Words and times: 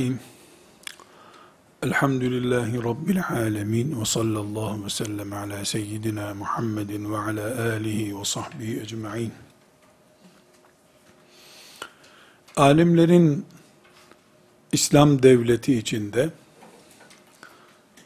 Bismillahirrahmanirrahim. 0.00 0.20
Elhamdülillahi 1.82 2.84
Rabbil 2.84 3.22
alemin 3.30 4.00
ve 4.00 4.04
sallallahu 4.04 4.84
ve 4.84 4.90
sellem 4.90 5.32
ala 5.32 5.64
seyyidina 5.64 6.34
Muhammedin 6.34 7.12
ve 7.12 7.18
ala 7.18 7.72
alihi 7.72 8.18
ve 8.18 8.24
sahbihi 8.24 8.80
ecma'in. 8.80 9.32
Alimlerin 12.56 13.46
İslam 14.72 15.22
devleti 15.22 15.74
içinde 15.74 16.30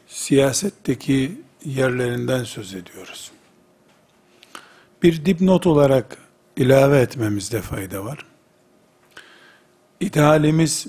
siyasetteki 0.07 1.41
yerlerinden 1.65 2.43
söz 2.43 2.73
ediyoruz. 2.73 3.31
Bir 5.03 5.25
dipnot 5.25 5.67
olarak 5.67 6.17
ilave 6.57 6.99
etmemizde 6.99 7.61
fayda 7.61 8.05
var. 8.05 8.25
İdealimiz 9.99 10.87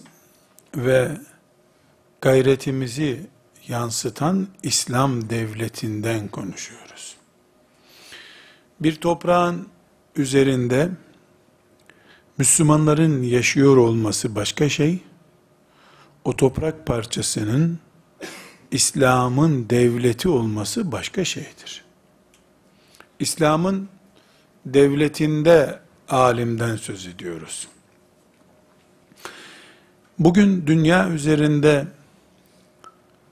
ve 0.76 1.10
gayretimizi 2.20 3.26
yansıtan 3.68 4.48
İslam 4.62 5.30
devletinden 5.30 6.28
konuşuyoruz. 6.28 7.16
Bir 8.80 8.96
toprağın 8.96 9.68
üzerinde 10.16 10.90
Müslümanların 12.38 13.22
yaşıyor 13.22 13.76
olması 13.76 14.34
başka 14.34 14.68
şey, 14.68 14.98
o 16.24 16.36
toprak 16.36 16.86
parçasının 16.86 17.78
İslam'ın 18.70 19.70
devleti 19.70 20.28
olması 20.28 20.92
başka 20.92 21.24
şeydir. 21.24 21.84
İslam'ın 23.18 23.88
devletinde 24.66 25.80
alimden 26.08 26.76
söz 26.76 27.06
ediyoruz. 27.06 27.68
Bugün 30.18 30.66
dünya 30.66 31.08
üzerinde 31.08 31.86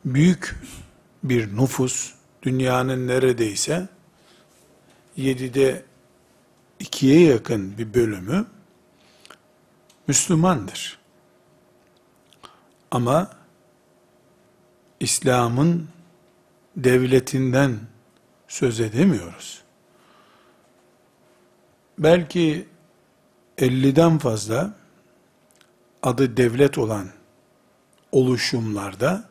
büyük 0.04 0.56
bir 1.22 1.56
nüfus, 1.56 2.14
dünyanın 2.42 3.08
neredeyse 3.08 3.88
yedide 5.16 5.84
ikiye 6.78 7.26
yakın 7.26 7.78
bir 7.78 7.94
bölümü 7.94 8.46
Müslümandır. 10.08 10.98
Ama 12.90 13.30
İslam'ın 15.00 15.88
devletinden 16.76 17.78
söz 18.48 18.80
edemiyoruz. 18.80 19.62
Belki 21.98 22.68
50'den 23.58 24.18
fazla 24.18 24.83
adı 26.04 26.36
devlet 26.36 26.78
olan 26.78 27.08
oluşumlarda 28.12 29.24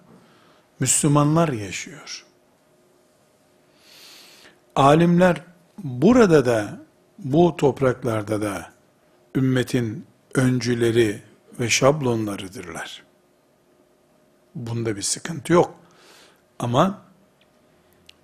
Müslümanlar 0.79 1.50
yaşıyor. 1.50 2.25
Alimler 4.75 5.41
burada 5.78 6.45
da 6.45 6.79
bu 7.17 7.57
topraklarda 7.57 8.41
da 8.41 8.72
ümmetin 9.35 10.06
öncüleri 10.35 11.22
ve 11.59 11.69
şablonlarıdırlar. 11.69 13.03
Bunda 14.56 14.95
bir 14.95 15.01
sıkıntı 15.01 15.53
yok. 15.53 15.75
Ama 16.59 17.01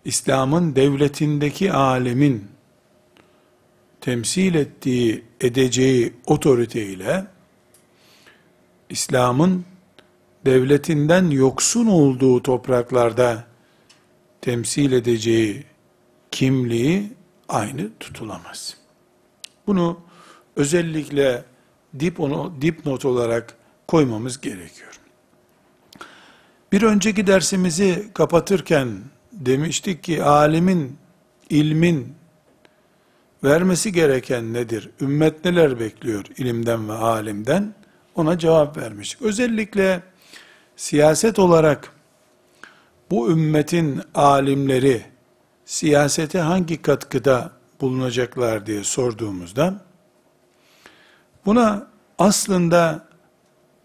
İslam'ın 0.06 0.76
devletindeki 0.76 1.74
alemin 1.74 2.48
temsil 4.02 4.56
ettiği, 4.56 5.26
edeceği 5.42 6.14
otoriteyle 6.26 7.28
İslam'ın 8.90 9.66
devletinden 10.46 11.30
yoksun 11.30 11.88
olduğu 11.88 12.44
topraklarda 12.44 13.44
temsil 14.42 14.92
edeceği 14.92 15.64
kimliği 16.32 17.14
aynı 17.50 17.90
tutulamaz. 18.00 18.78
Bunu 19.68 20.00
özellikle 20.56 21.44
dip 22.00 22.18
dipnot 22.62 23.06
olarak 23.06 23.56
koymamız 23.88 24.42
gerekiyor. 24.42 25.00
Bir 26.72 26.82
önceki 26.82 27.28
dersimizi 27.28 28.10
kapatırken 28.14 28.88
demiştik 29.32 30.04
ki 30.04 30.24
alimin, 30.24 30.98
ilmin 31.50 32.14
vermesi 33.44 33.92
gereken 33.92 34.54
nedir? 34.54 34.90
Ümmet 35.02 35.46
neler 35.46 35.80
bekliyor 35.80 36.26
ilimden 36.38 36.90
ve 36.90 36.94
alimden? 36.94 37.74
Ona 38.20 38.38
cevap 38.38 38.78
vermiştik. 38.78 39.22
Özellikle 39.22 40.02
siyaset 40.76 41.40
olarak 41.40 41.92
bu 43.12 43.32
ümmetin 43.32 44.02
alimleri 44.16 45.02
siyasete 45.66 46.40
hangi 46.40 46.82
katkıda 46.82 47.52
bulunacaklar 47.82 48.66
diye 48.66 48.84
sorduğumuzda 48.84 49.86
buna 51.46 51.88
aslında 52.18 53.08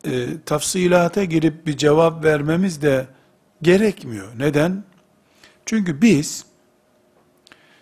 e, 0.04 0.26
tafsilata 0.46 1.24
girip 1.24 1.66
bir 1.66 1.76
cevap 1.76 2.24
vermemiz 2.24 2.82
de 2.82 3.06
gerekmiyor. 3.62 4.28
Neden? 4.38 4.84
Çünkü 5.66 6.02
biz 6.02 6.44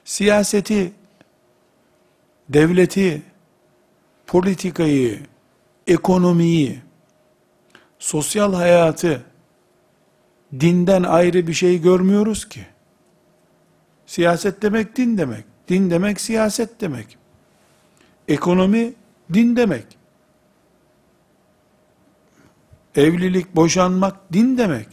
siyaseti, 0.05 0.93
devleti, 2.49 3.23
politikayı, 4.27 5.32
ekonomiyi, 5.87 6.83
sosyal 7.99 8.55
hayatı 8.55 9.23
dinden 10.61 11.03
ayrı 11.03 11.47
bir 11.47 11.53
şey 11.53 11.83
görmüyoruz 11.83 12.49
ki. 12.49 12.67
Siyaset 14.07 14.63
demek 14.63 14.97
din 14.97 15.19
demek. 15.19 15.45
Din 15.69 15.91
demek 15.91 16.21
siyaset 16.21 16.81
demek. 16.81 17.19
Ekonomi 18.29 18.95
din 19.33 19.57
demek. 19.57 19.87
Evlilik, 22.95 23.57
boşanmak 23.57 24.33
din 24.33 24.59
demek. 24.59 24.89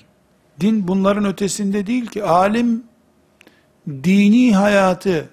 Din 0.60 0.88
bunların 0.88 1.26
ötesinde 1.26 1.88
değil 1.88 2.06
ki. 2.06 2.24
Alim 2.24 2.84
dini 3.88 4.56
hayatı 4.56 5.30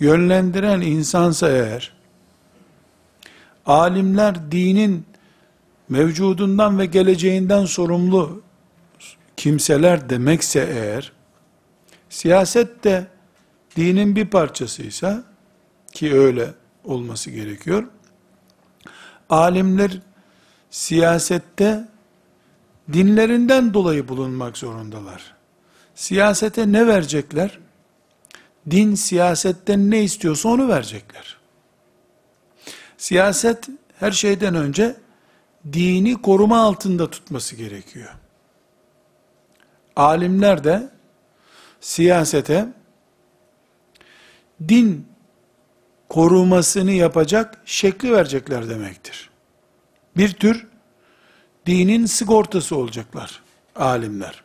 yönlendiren 0.00 0.80
insansa 0.80 1.50
eğer, 1.50 1.92
alimler 3.66 4.52
dinin 4.52 5.04
mevcudundan 5.88 6.78
ve 6.78 6.86
geleceğinden 6.86 7.64
sorumlu 7.64 8.42
kimseler 9.36 10.10
demekse 10.10 10.68
eğer, 10.72 11.12
siyaset 12.10 12.84
de 12.84 13.06
dinin 13.76 14.16
bir 14.16 14.26
parçasıysa, 14.26 15.24
ki 15.92 16.14
öyle 16.14 16.54
olması 16.84 17.30
gerekiyor, 17.30 17.84
alimler 19.30 20.00
siyasette 20.70 21.88
dinlerinden 22.92 23.74
dolayı 23.74 24.08
bulunmak 24.08 24.58
zorundalar. 24.58 25.34
Siyasete 25.94 26.72
ne 26.72 26.86
verecekler? 26.86 27.58
Din 28.70 28.94
siyasetten 28.94 29.90
ne 29.90 30.02
istiyorsa 30.02 30.48
onu 30.48 30.68
verecekler. 30.68 31.41
Siyaset 33.02 33.68
her 34.00 34.10
şeyden 34.12 34.54
önce 34.54 34.96
dini 35.72 36.22
koruma 36.22 36.62
altında 36.62 37.10
tutması 37.10 37.56
gerekiyor. 37.56 38.14
Alimler 39.96 40.64
de 40.64 40.90
siyasete 41.80 42.68
din 44.68 45.08
korumasını 46.08 46.90
yapacak 46.90 47.62
şekli 47.64 48.12
verecekler 48.12 48.68
demektir. 48.68 49.30
Bir 50.16 50.32
tür 50.32 50.66
dinin 51.66 52.06
sigortası 52.06 52.76
olacaklar 52.76 53.42
alimler. 53.76 54.44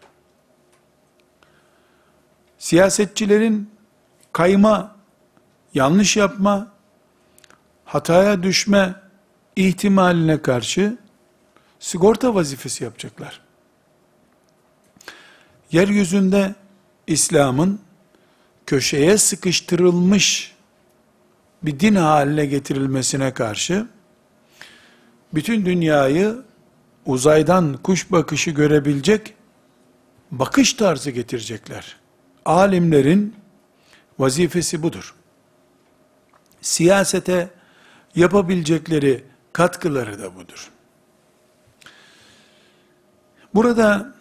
Siyasetçilerin 2.57 3.71
kayma, 4.33 4.95
yanlış 5.73 6.17
yapma, 6.17 6.76
hataya 7.87 8.43
düşme 8.43 8.95
ihtimaline 9.55 10.41
karşı 10.41 10.97
sigorta 11.79 12.35
vazifesi 12.35 12.83
yapacaklar. 12.83 13.41
Yeryüzünde 15.71 16.55
İslam'ın 17.07 17.79
köşeye 18.65 19.17
sıkıştırılmış 19.17 20.55
bir 21.63 21.79
din 21.79 21.95
haline 21.95 22.45
getirilmesine 22.45 23.33
karşı 23.33 23.87
bütün 25.33 25.65
dünyayı 25.65 26.35
uzaydan 27.05 27.77
kuş 27.83 28.11
bakışı 28.11 28.51
görebilecek 28.51 29.33
bakış 30.31 30.73
tarzı 30.73 31.11
getirecekler. 31.11 31.95
Alimlerin 32.45 33.35
vazifesi 34.19 34.83
budur. 34.83 35.15
Siyasete 36.61 37.56
yapabilecekleri 38.17 39.23
katkıları 39.53 40.19
da 40.21 40.35
budur. 40.35 40.71
Burada 43.53 44.13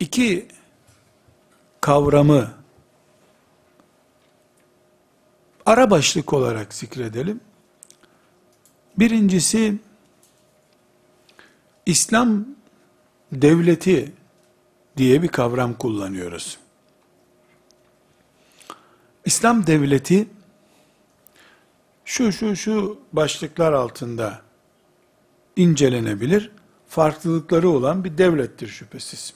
iki 0.00 0.48
kavramı 1.80 2.50
ara 5.66 5.90
başlık 5.90 6.32
olarak 6.32 6.74
zikredelim. 6.74 7.40
Birincisi 8.98 9.78
İslam 11.86 12.46
devleti 13.32 14.12
diye 14.96 15.22
bir 15.22 15.28
kavram 15.28 15.74
kullanıyoruz. 15.74 16.58
İslam 19.24 19.66
devleti 19.66 20.28
şu 22.08 22.32
şu 22.32 22.56
şu 22.56 22.98
başlıklar 23.12 23.72
altında 23.72 24.40
incelenebilir. 25.56 26.50
Farklılıkları 26.88 27.68
olan 27.68 28.04
bir 28.04 28.18
devlettir 28.18 28.68
şüphesiz. 28.68 29.34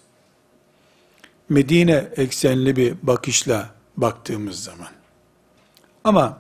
Medine 1.49 2.09
eksenli 2.17 2.77
bir 2.77 2.95
bakışla 3.03 3.71
baktığımız 3.97 4.63
zaman. 4.65 4.89
Ama 6.05 6.39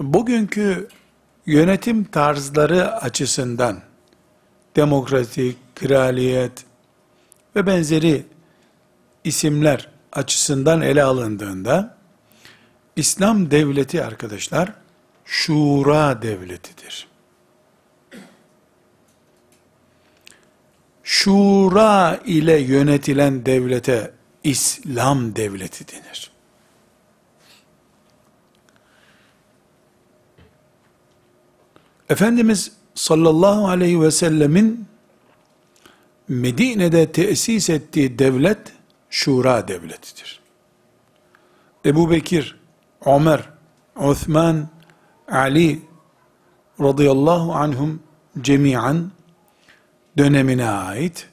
bugünkü 0.00 0.88
yönetim 1.46 2.04
tarzları 2.04 2.92
açısından 2.96 3.80
demokratik, 4.76 5.56
kraliyet 5.76 6.64
ve 7.56 7.66
benzeri 7.66 8.26
isimler 9.24 9.88
açısından 10.12 10.80
ele 10.80 11.02
alındığında 11.02 11.96
İslam 12.96 13.50
devleti 13.50 14.04
arkadaşlar 14.04 14.83
şura 15.24 16.22
devletidir. 16.22 17.08
Şura 21.02 22.20
ile 22.24 22.58
yönetilen 22.58 23.46
devlete 23.46 24.12
İslam 24.44 25.36
devleti 25.36 25.88
denir. 25.88 26.30
Efendimiz 32.08 32.72
sallallahu 32.94 33.68
aleyhi 33.68 34.00
ve 34.00 34.10
sellemin 34.10 34.86
Medine'de 36.28 37.12
tesis 37.12 37.70
ettiği 37.70 38.18
devlet 38.18 38.58
şura 39.10 39.68
devletidir. 39.68 40.40
Ebu 41.84 42.10
Bekir, 42.10 42.56
Ömer, 43.06 43.50
Osman, 43.96 44.68
Ali 45.28 45.82
radıyallahu 46.80 47.54
anhum 47.54 48.02
cemiyen 48.40 49.10
dönemine 50.18 50.68
ait 50.68 51.28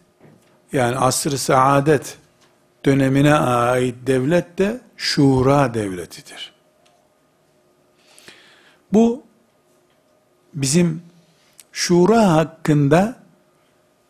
yani 0.73 0.97
asr-ı 0.97 1.38
saadet 1.38 2.17
dönemine 2.85 3.33
ait 3.33 3.95
devlet 4.07 4.57
de 4.57 4.81
şura 4.97 5.73
devletidir. 5.73 6.53
Bu 8.93 9.23
bizim 10.53 11.01
şura 11.71 12.31
hakkında 12.31 13.15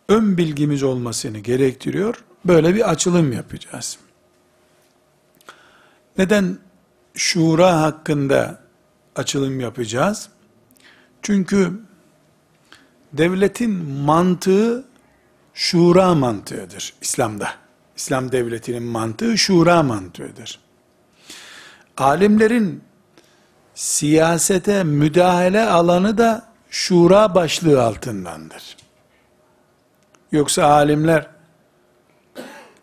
ön 0.09 0.37
bilgimiz 0.37 0.83
olmasını 0.83 1.39
gerektiriyor. 1.39 2.23
Böyle 2.45 2.75
bir 2.75 2.89
açılım 2.89 3.33
yapacağız. 3.33 3.97
Neden 6.17 6.57
şura 7.13 7.81
hakkında 7.81 8.60
açılım 9.15 9.59
yapacağız? 9.59 10.29
Çünkü 11.21 11.71
devletin 13.13 13.71
mantığı 13.85 14.85
şura 15.53 16.15
mantığıdır 16.15 16.93
İslam'da. 17.01 17.49
İslam 17.95 18.31
devletinin 18.31 18.83
mantığı 18.83 19.37
şura 19.37 19.83
mantığıdır. 19.83 20.59
Alimlerin 21.97 22.83
siyasete 23.75 24.83
müdahale 24.83 25.61
alanı 25.61 26.17
da 26.17 26.45
şura 26.69 27.35
başlığı 27.35 27.83
altındandır. 27.83 28.77
Yoksa 30.31 30.65
alimler 30.65 31.27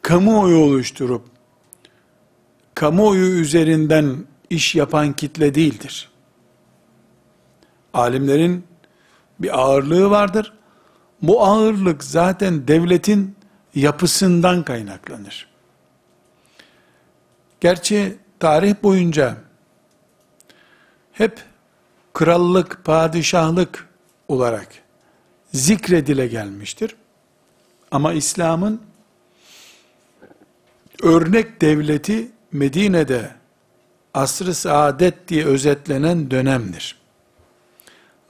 kamuoyu 0.03 0.59
oluşturup 0.59 1.23
kamuoyu 2.75 3.41
üzerinden 3.41 4.25
iş 4.51 4.75
yapan 4.75 5.13
kitle 5.13 5.55
değildir. 5.55 6.11
Alimlerin 7.95 8.67
bir 9.39 9.59
ağırlığı 9.59 10.11
vardır. 10.11 10.53
Bu 11.23 11.45
ağırlık 11.45 12.05
zaten 12.05 12.69
devletin 12.69 13.37
yapısından 13.75 14.63
kaynaklanır. 14.63 15.49
Gerçi 17.61 18.19
tarih 18.41 18.75
boyunca 18.83 19.37
hep 21.13 21.43
krallık, 22.15 22.85
padişahlık 22.85 23.89
olarak 24.29 24.69
zikredile 25.53 26.27
gelmiştir. 26.27 26.97
Ama 27.91 28.13
İslam'ın 28.13 28.83
örnek 31.03 31.61
devleti 31.61 32.31
Medine'de 32.53 33.31
asr-ı 34.15 34.55
saadet 34.55 35.29
diye 35.29 35.45
özetlenen 35.45 36.31
dönemdir. 36.31 36.99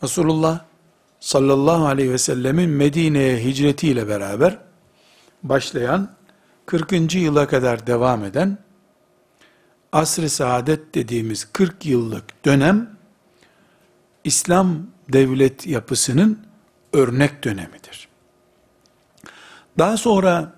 Resulullah 0.03 0.65
sallallahu 1.21 1.87
aleyhi 1.87 2.13
ve 2.13 2.19
sellemin 2.19 2.71
Medine'ye 2.71 3.45
hicretiyle 3.45 4.09
beraber 4.09 4.59
başlayan 5.43 6.11
40. 6.67 7.15
yıla 7.15 7.47
kadar 7.47 7.87
devam 7.87 8.25
eden 8.25 8.59
asr-ı 9.93 10.31
saadet 10.31 10.95
dediğimiz 10.95 11.53
40 11.53 11.87
yıllık 11.87 12.45
dönem 12.45 12.91
İslam 14.25 14.87
devlet 15.13 15.67
yapısının 15.67 16.47
örnek 16.93 17.45
dönemidir. 17.45 18.09
Daha 19.79 19.97
sonra 19.97 20.53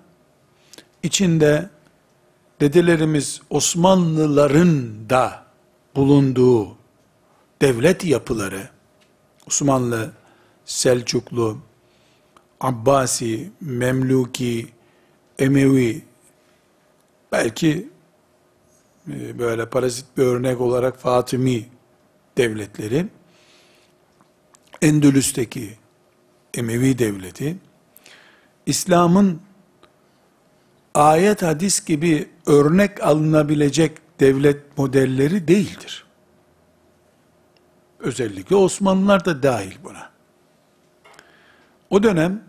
içinde 1.03 1.69
dedelerimiz 2.61 3.41
Osmanlıların 3.49 5.09
da 5.09 5.43
bulunduğu 5.95 6.77
devlet 7.61 8.05
yapıları, 8.05 8.69
Osmanlı, 9.47 10.11
Selçuklu, 10.65 11.57
Abbasi, 12.61 13.51
Memluki, 13.61 14.67
Emevi, 15.39 16.01
belki 17.31 17.89
e, 19.07 19.39
böyle 19.39 19.69
parazit 19.69 20.05
bir 20.17 20.23
örnek 20.23 20.61
olarak 20.61 20.99
Fatimi 20.99 21.65
devletleri, 22.37 23.07
Endülüs'teki 24.81 25.77
Emevi 26.53 26.97
devleti, 26.97 27.57
İslam'ın 28.65 29.41
ayet 30.93 31.41
hadis 31.41 31.85
gibi 31.85 32.29
örnek 32.45 33.03
alınabilecek 33.03 33.97
devlet 34.19 34.77
modelleri 34.77 35.47
değildir. 35.47 36.05
Özellikle 38.01 38.55
Osmanlılar 38.55 39.25
da 39.25 39.43
dahil 39.43 39.75
buna. 39.83 40.09
O 41.89 42.03
dönem 42.03 42.43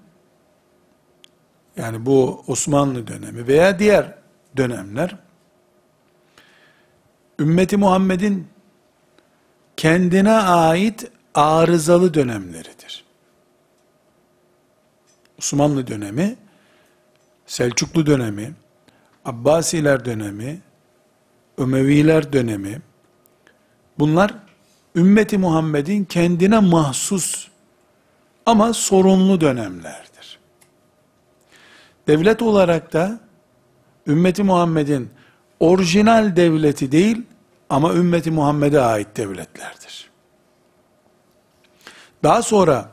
yani 1.76 2.06
bu 2.06 2.44
Osmanlı 2.46 3.06
dönemi 3.06 3.46
veya 3.46 3.78
diğer 3.78 4.14
dönemler 4.56 5.16
ümmeti 7.38 7.76
Muhammed'in 7.76 8.48
kendine 9.76 10.32
ait 10.32 11.10
arızalı 11.34 12.14
dönemleridir. 12.14 13.04
Osmanlı 15.38 15.86
dönemi, 15.86 16.36
Selçuklu 17.46 18.06
dönemi, 18.06 18.52
Abbasiler 19.24 20.04
dönemi, 20.04 20.60
Ömeviler 21.58 22.32
dönemi, 22.32 22.82
bunlar 23.98 24.34
ümmeti 24.96 25.38
Muhammed'in 25.38 26.04
kendine 26.04 26.58
mahsus 26.58 27.48
ama 28.46 28.72
sorunlu 28.72 29.40
dönemlerdir. 29.40 30.38
Devlet 32.06 32.42
olarak 32.42 32.92
da 32.92 33.20
ümmeti 34.06 34.42
Muhammed'in 34.42 35.10
orijinal 35.60 36.36
devleti 36.36 36.92
değil 36.92 37.22
ama 37.70 37.94
ümmeti 37.94 38.30
Muhammed'e 38.30 38.80
ait 38.80 39.16
devletlerdir. 39.16 40.10
Daha 42.22 42.42
sonra 42.42 42.92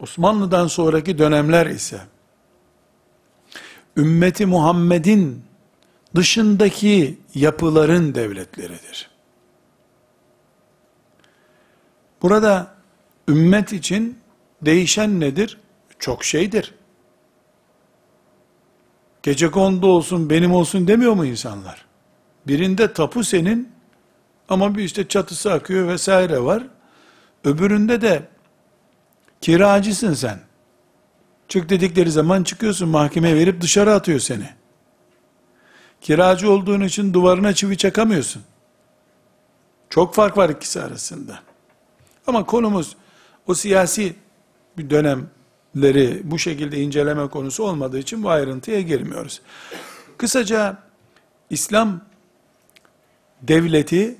Osmanlı'dan 0.00 0.66
sonraki 0.66 1.18
dönemler 1.18 1.66
ise 1.66 2.00
ümmeti 3.96 4.46
Muhammed'in 4.46 5.44
dışındaki 6.14 7.18
yapıların 7.34 8.14
devletleridir. 8.14 9.15
Burada 12.26 12.66
ümmet 13.28 13.72
için 13.72 14.18
değişen 14.62 15.20
nedir? 15.20 15.58
Çok 15.98 16.24
şeydir. 16.24 16.74
Gece 19.22 19.50
kondu 19.50 19.86
olsun, 19.86 20.30
benim 20.30 20.52
olsun 20.52 20.88
demiyor 20.88 21.12
mu 21.12 21.26
insanlar? 21.26 21.84
Birinde 22.46 22.92
tapu 22.92 23.24
senin 23.24 23.72
ama 24.48 24.74
bir 24.74 24.84
işte 24.84 25.08
çatısı 25.08 25.52
akıyor 25.52 25.88
vesaire 25.88 26.42
var. 26.42 26.62
Öbüründe 27.44 28.00
de 28.00 28.28
kiracısın 29.40 30.14
sen. 30.14 30.40
Çık 31.48 31.68
dedikleri 31.68 32.10
zaman 32.10 32.44
çıkıyorsun 32.44 32.88
mahkemeye 32.88 33.36
verip 33.36 33.60
dışarı 33.60 33.94
atıyor 33.94 34.20
seni. 34.20 34.48
Kiracı 36.00 36.50
olduğun 36.50 36.80
için 36.80 37.14
duvarına 37.14 37.54
çivi 37.54 37.76
çakamıyorsun. 37.76 38.42
Çok 39.90 40.14
fark 40.14 40.36
var 40.36 40.48
ikisi 40.48 40.82
arasında. 40.82 41.45
Ama 42.26 42.46
konumuz 42.46 42.96
o 43.46 43.54
siyasi 43.54 44.14
bir 44.78 44.90
dönemleri 44.90 46.20
bu 46.24 46.38
şekilde 46.38 46.80
inceleme 46.80 47.28
konusu 47.28 47.64
olmadığı 47.64 47.98
için 47.98 48.22
bu 48.22 48.30
ayrıntıya 48.30 48.80
girmiyoruz. 48.80 49.40
Kısaca 50.18 50.78
İslam 51.50 52.00
devleti 53.42 54.16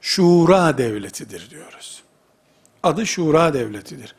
şura 0.00 0.78
devletidir 0.78 1.50
diyoruz. 1.50 2.02
Adı 2.82 3.06
şura 3.06 3.54
devletidir. 3.54 4.14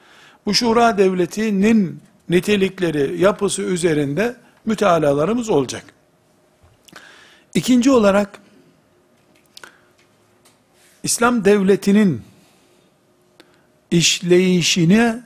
Bu 0.45 0.53
şura 0.53 0.97
devletinin 0.97 2.01
nitelikleri, 2.29 3.21
yapısı 3.21 3.61
üzerinde 3.61 4.35
mütealalarımız 4.65 5.49
olacak. 5.49 5.83
İkinci 7.53 7.91
olarak 7.91 8.39
İslam 11.03 11.45
devletinin 11.45 12.21
işleyişine 13.91 15.23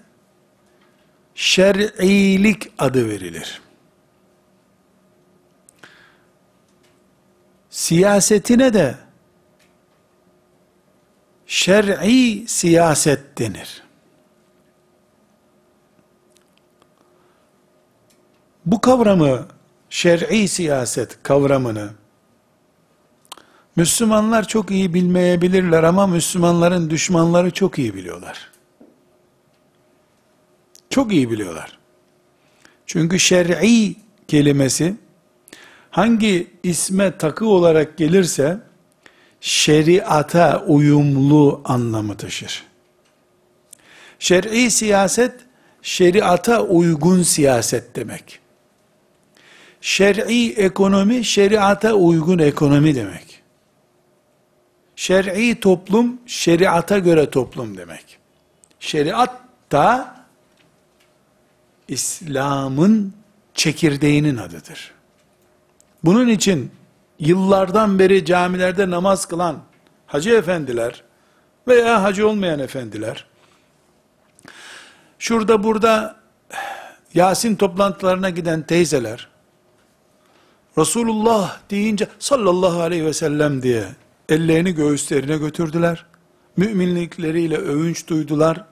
şer'ilik 1.36 2.72
adı 2.80 3.10
verilir. 3.10 3.62
Siyasetine 7.70 8.74
de 8.74 8.96
şer'i 11.46 12.48
siyaset 12.48 13.40
denir. 13.40 13.84
Bu 18.66 18.82
kavramı, 18.82 19.48
şer'i 19.90 20.48
siyaset 20.48 21.24
kavramını 21.24 21.90
Müslümanlar 23.76 24.48
çok 24.48 24.72
iyi 24.72 24.94
bilmeyebilirler 24.94 25.84
ama 25.84 26.08
Müslümanların 26.08 26.90
düşmanları 26.90 27.52
çok 27.52 27.80
iyi 27.80 27.96
biliyorlar. 27.96 28.53
Çok 30.94 31.12
iyi 31.12 31.32
biliyorlar. 31.32 31.78
Çünkü 32.86 33.20
şer'i 33.20 33.96
kelimesi 34.28 34.96
hangi 35.92 36.48
isme 36.64 37.18
takı 37.18 37.48
olarak 37.48 37.98
gelirse 37.98 38.58
şeriata 39.42 40.64
uyumlu 40.68 41.62
anlamı 41.66 42.18
taşır. 42.18 42.64
Şer'i 44.20 44.72
siyaset 44.72 45.34
şeriata 45.82 46.62
uygun 46.64 47.24
siyaset 47.24 47.96
demek. 47.96 48.40
Şer'i 49.82 50.52
ekonomi 50.52 51.26
şeriata 51.26 51.94
uygun 51.94 52.40
ekonomi 52.40 52.96
demek. 52.96 53.42
Şer'i 54.96 55.60
toplum, 55.60 56.20
şeriata 56.26 57.00
göre 57.00 57.30
toplum 57.30 57.78
demek. 57.78 58.18
Şeriat 58.80 59.42
da 59.72 60.23
İslam'ın 61.88 63.14
çekirdeğinin 63.54 64.38
adıdır. 64.38 64.92
Bunun 66.04 66.28
için 66.28 66.72
yıllardan 67.20 68.00
beri 68.00 68.26
camilerde 68.26 68.90
namaz 68.90 69.26
kılan 69.26 69.60
hacı 70.08 70.30
efendiler 70.30 71.04
veya 71.68 72.04
hacı 72.04 72.28
olmayan 72.28 72.60
efendiler, 72.60 73.26
şurada 75.20 75.64
burada 75.64 76.16
Yasin 77.14 77.56
toplantılarına 77.56 78.30
giden 78.30 78.62
teyzeler, 78.62 79.28
Resulullah 80.78 81.60
deyince 81.70 82.08
sallallahu 82.20 82.82
aleyhi 82.82 83.06
ve 83.06 83.14
sellem 83.14 83.64
diye 83.64 83.86
ellerini 84.30 84.76
göğüslerine 84.76 85.38
götürdüler. 85.38 86.06
Müminlikleriyle 86.58 87.58
övünç 87.58 88.08
duydular. 88.08 88.66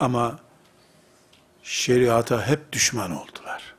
Ama 0.00 0.38
şeriata 1.70 2.46
hep 2.46 2.72
düşman 2.72 3.10
oldular. 3.10 3.74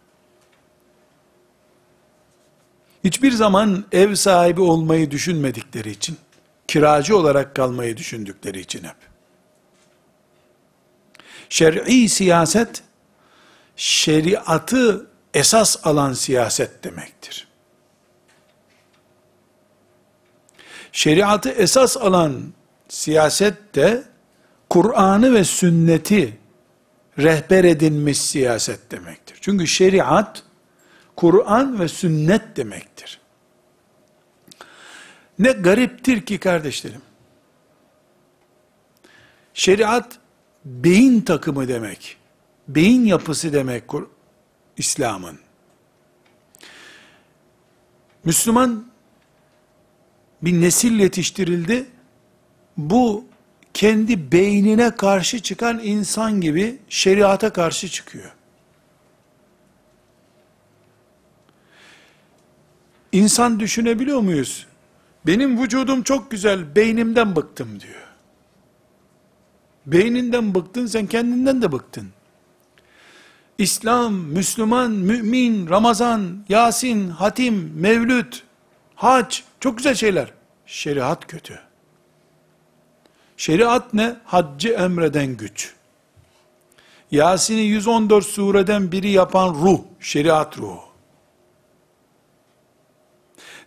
Hiçbir 3.03 3.31
zaman 3.31 3.85
ev 3.91 4.15
sahibi 4.15 4.61
olmayı 4.61 5.11
düşünmedikleri 5.11 5.91
için, 5.91 6.17
kiracı 6.67 7.17
olarak 7.17 7.55
kalmayı 7.55 7.97
düşündükleri 7.97 8.59
için 8.59 8.83
hep. 8.83 8.95
Şer'i 11.49 12.09
siyaset, 12.09 12.83
şeriatı 13.75 15.07
esas 15.33 15.87
alan 15.87 16.13
siyaset 16.13 16.83
demektir. 16.83 17.47
Şeriatı 20.91 21.49
esas 21.49 21.97
alan 21.97 22.53
siyaset 22.89 23.75
de 23.75 24.03
Kur'an'ı 24.69 25.33
ve 25.33 25.43
sünneti 25.43 26.40
rehber 27.17 27.63
edinmiş 27.63 28.21
siyaset 28.21 28.91
demektir. 28.91 29.37
Çünkü 29.41 29.67
şeriat 29.67 30.43
Kur'an 31.15 31.79
ve 31.79 31.87
sünnet 31.87 32.57
demektir. 32.57 33.21
Ne 35.39 35.51
gariptir 35.51 36.25
ki 36.25 36.37
kardeşlerim. 36.37 37.01
Şeriat 39.53 40.19
beyin 40.65 41.21
takımı 41.21 41.67
demek. 41.67 42.17
Beyin 42.67 43.05
yapısı 43.05 43.53
demek 43.53 43.83
İslam'ın. 44.77 45.39
Müslüman 48.23 48.85
bir 50.41 50.61
nesil 50.61 50.99
yetiştirildi. 50.99 51.85
Bu 52.77 53.25
kendi 53.73 54.31
beynine 54.31 54.95
karşı 54.95 55.39
çıkan 55.39 55.79
insan 55.83 56.41
gibi 56.41 56.77
şeriata 56.89 57.53
karşı 57.53 57.89
çıkıyor. 57.89 58.31
İnsan 63.11 63.59
düşünebiliyor 63.59 64.19
muyuz? 64.19 64.67
Benim 65.27 65.61
vücudum 65.61 66.03
çok 66.03 66.31
güzel, 66.31 66.75
beynimden 66.75 67.35
bıktım 67.35 67.79
diyor. 67.79 68.07
Beyninden 69.85 70.55
bıktın, 70.55 70.85
sen 70.85 71.07
kendinden 71.07 71.61
de 71.61 71.71
bıktın. 71.71 72.09
İslam, 73.57 74.13
Müslüman, 74.13 74.91
mümin, 74.91 75.69
Ramazan, 75.69 76.45
Yasin, 76.49 77.09
Hatim, 77.09 77.73
Mevlüt, 77.75 78.43
Hac, 78.95 79.39
çok 79.59 79.77
güzel 79.77 79.95
şeyler. 79.95 80.33
Şeriat 80.65 81.27
kötü. 81.27 81.59
Şeriat 83.40 83.94
ne? 83.94 84.16
Haccı 84.24 84.68
emreden 84.68 85.36
güç. 85.36 85.74
Yasin'i 87.10 87.60
114 87.60 88.26
sureden 88.26 88.92
biri 88.92 89.10
yapan 89.10 89.54
ruh, 89.54 89.80
şeriat 90.00 90.58
ruhu. 90.58 90.80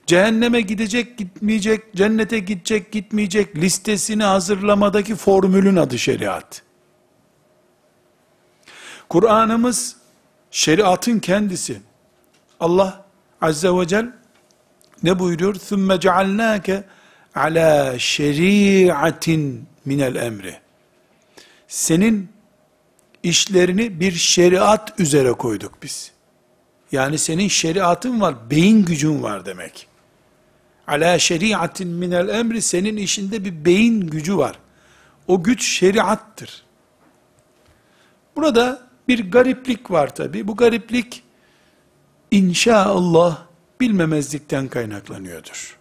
Cehenneme 0.05 0.62
gidecek, 0.62 1.17
gitmeyecek, 1.17 1.96
cennete 1.96 2.39
gidecek, 2.39 2.91
gitmeyecek 2.91 3.55
listesini 3.55 4.24
hazırlamadaki 4.24 5.15
formülün 5.15 5.75
adı 5.75 6.00
şeriat. 6.00 6.62
Kur'an'ımız 9.10 9.96
şeriatın 10.51 11.19
kendisi. 11.19 11.81
Allah 12.60 13.05
Azze 13.41 13.69
ve 13.69 13.88
Celle 13.88 14.10
ne 15.03 15.19
buyuruyor? 15.19 15.55
ثُمَّ 15.55 16.00
جَعَلْنَاكَ 16.00 16.84
ala 17.35 17.99
şeriatin 17.99 19.67
minel 19.85 20.14
emri. 20.14 20.57
Senin 21.69 22.29
işlerini 23.23 24.00
bir 24.00 24.12
şeriat 24.12 25.00
üzere 25.00 25.33
koyduk 25.33 25.83
biz. 25.83 26.12
Yani 26.93 27.19
senin 27.19 27.49
şeriatın 27.49 28.21
var, 28.21 28.50
beyin 28.50 28.85
gücün 28.85 29.23
var 29.23 29.47
demek. 29.47 29.87
Ala 30.87 31.19
şeriatin 31.19 31.88
minel 31.88 32.29
emri 32.29 32.62
senin 32.62 32.97
işinde 32.97 33.45
bir 33.45 33.64
beyin 33.64 34.00
gücü 34.00 34.37
var. 34.37 34.59
O 35.29 35.43
güç 35.43 35.64
şeriattır. 35.64 36.64
Burada 38.37 38.83
bir 39.09 39.31
gariplik 39.31 39.91
var 39.91 40.14
tabi. 40.14 40.49
Bu 40.49 40.57
gariplik 40.57 41.23
inşallah 42.31 43.43
bilmemezlikten 43.81 44.69
kaynaklanıyordur. 44.69 45.79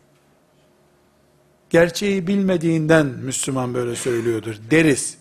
Gerçeği 1.73 2.27
bilmediğinden 2.27 3.05
Müslüman 3.05 3.73
böyle 3.73 3.95
söylüyordur 3.95 4.55
deriz. 4.71 5.17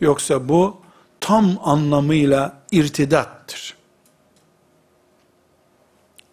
Yoksa 0.00 0.48
bu 0.48 0.80
tam 1.20 1.58
anlamıyla 1.62 2.62
irtidattır. 2.70 3.76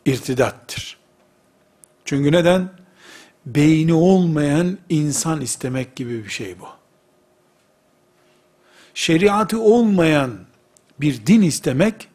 irtidattır. 0.06 0.98
Çünkü 2.06 2.32
neden? 2.32 2.70
Beyni 3.46 3.94
olmayan 3.94 4.78
insan 4.90 5.42
istemek 5.42 5.96
gibi 5.96 6.24
bir 6.26 6.30
şey 6.30 6.60
bu. 6.60 6.68
Şeriatı 8.94 9.62
olmayan 9.62 10.40
bir 11.00 11.26
din 11.26 11.42
istemek, 11.42 12.08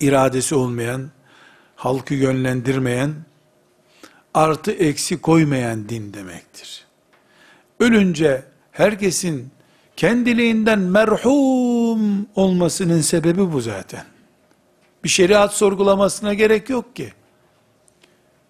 iradesi 0.00 0.54
olmayan, 0.54 1.10
halkı 1.76 2.14
yönlendirmeyen, 2.14 3.14
artı 4.34 4.72
eksi 4.72 5.20
koymayan 5.20 5.88
din 5.88 6.14
demektir. 6.14 6.84
Ölünce 7.80 8.42
herkesin 8.72 9.50
kendiliğinden 9.96 10.78
merhum 10.78 12.26
olmasının 12.34 13.00
sebebi 13.00 13.52
bu 13.52 13.60
zaten. 13.60 14.04
Bir 15.04 15.08
şeriat 15.08 15.54
sorgulamasına 15.54 16.34
gerek 16.34 16.70
yok 16.70 16.96
ki. 16.96 17.12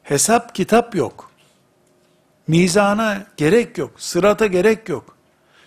Hesap 0.03 0.55
kitap 0.55 0.95
yok. 0.95 1.31
Mizana 2.49 3.27
gerek 3.37 3.79
yok. 3.79 3.91
Sırata 3.97 4.47
gerek 4.47 4.89
yok. 4.89 5.17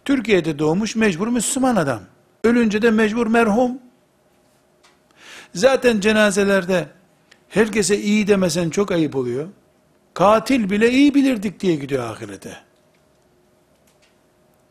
Türkiye'de 0.06 0.60
doğmuş 0.60 0.96
mecbur 0.96 1.28
Müslüman 1.28 1.76
adam. 1.76 2.02
Ölünce 2.44 2.82
de 2.82 2.92
mecbur 2.92 3.28
merhum. 3.28 3.72
Zaten 5.54 6.00
cenazelerde 6.00 6.88
herkese 7.50 8.00
iyi 8.00 8.28
demesen 8.28 8.70
çok 8.70 8.92
ayıp 8.92 9.16
oluyor. 9.16 9.48
Katil 10.16 10.70
bile 10.70 10.92
iyi 10.92 11.16
bilirdik 11.16 11.60
diye 11.60 11.76
gidiyor 11.76 12.04
ahirete. 12.04 12.58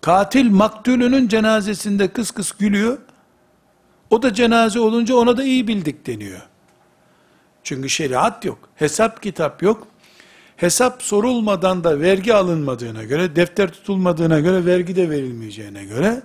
Katil 0.00 0.50
maktulünün 0.50 1.28
cenazesinde 1.28 2.08
kıs 2.08 2.30
kıs 2.30 2.52
gülüyor. 2.52 2.98
O 4.10 4.22
da 4.22 4.34
cenaze 4.34 4.80
olunca 4.80 5.14
ona 5.14 5.36
da 5.36 5.44
iyi 5.44 5.68
bildik 5.68 6.06
deniyor. 6.06 6.40
Çünkü 7.62 7.88
şeriat 7.88 8.44
yok. 8.44 8.58
Hesap 8.74 9.22
kitap 9.22 9.62
yok. 9.62 9.86
Hesap 10.56 11.02
sorulmadan 11.02 11.84
da 11.84 12.00
vergi 12.00 12.34
alınmadığına 12.34 13.04
göre, 13.04 13.36
defter 13.36 13.72
tutulmadığına 13.72 14.40
göre, 14.40 14.66
vergi 14.66 14.96
de 14.96 15.10
verilmeyeceğine 15.10 15.84
göre 15.84 16.22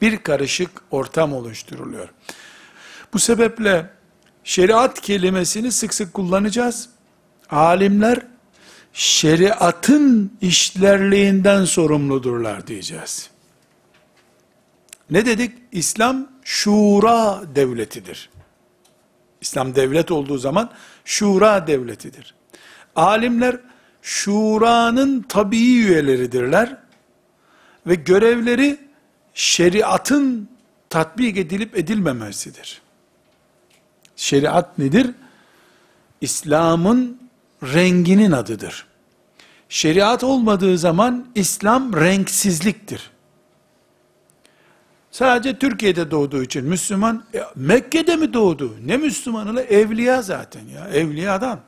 bir 0.00 0.16
karışık 0.16 0.70
ortam 0.90 1.32
oluşturuluyor. 1.32 2.08
Bu 3.12 3.18
sebeple 3.18 3.90
şeriat 4.44 5.00
kelimesini 5.00 5.72
sık 5.72 5.94
sık 5.94 6.14
kullanacağız. 6.14 6.88
Alimler 7.50 8.31
şeriatın 8.92 10.32
işlerliğinden 10.40 11.64
sorumludurlar 11.64 12.66
diyeceğiz. 12.66 13.30
Ne 15.10 15.26
dedik? 15.26 15.54
İslam 15.72 16.28
şura 16.44 17.42
devletidir. 17.54 18.30
İslam 19.40 19.74
devlet 19.74 20.10
olduğu 20.10 20.38
zaman 20.38 20.70
şura 21.04 21.66
devletidir. 21.66 22.34
Alimler 22.96 23.60
şuranın 24.02 25.22
tabii 25.28 25.56
üyeleridirler 25.56 26.76
ve 27.86 27.94
görevleri 27.94 28.78
şeriatın 29.34 30.48
tatbik 30.90 31.36
edilip 31.36 31.78
edilmemesidir. 31.78 32.82
Şeriat 34.16 34.78
nedir? 34.78 35.10
İslam'ın 36.20 37.21
renginin 37.62 38.32
adıdır. 38.32 38.86
Şeriat 39.68 40.24
olmadığı 40.24 40.78
zaman 40.78 41.26
İslam 41.34 41.96
renksizliktir. 41.96 43.10
Sadece 45.10 45.58
Türkiye'de 45.58 46.10
doğduğu 46.10 46.42
için 46.42 46.64
Müslüman, 46.64 47.24
e, 47.34 47.40
Mekke'de 47.54 48.16
mi 48.16 48.32
doğdu? 48.32 48.76
Ne 48.84 48.96
Müslümanı 48.96 49.60
Evliya 49.60 50.22
zaten 50.22 50.66
ya, 50.66 50.88
evliya 50.88 51.34
adam. 51.34 51.60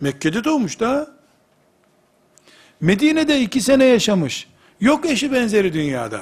Mekke'de 0.00 0.44
doğmuş 0.44 0.80
da. 0.80 1.10
Medine'de 2.80 3.40
iki 3.40 3.60
sene 3.60 3.84
yaşamış. 3.84 4.48
Yok 4.80 5.06
eşi 5.06 5.32
benzeri 5.32 5.72
dünyada. 5.72 6.20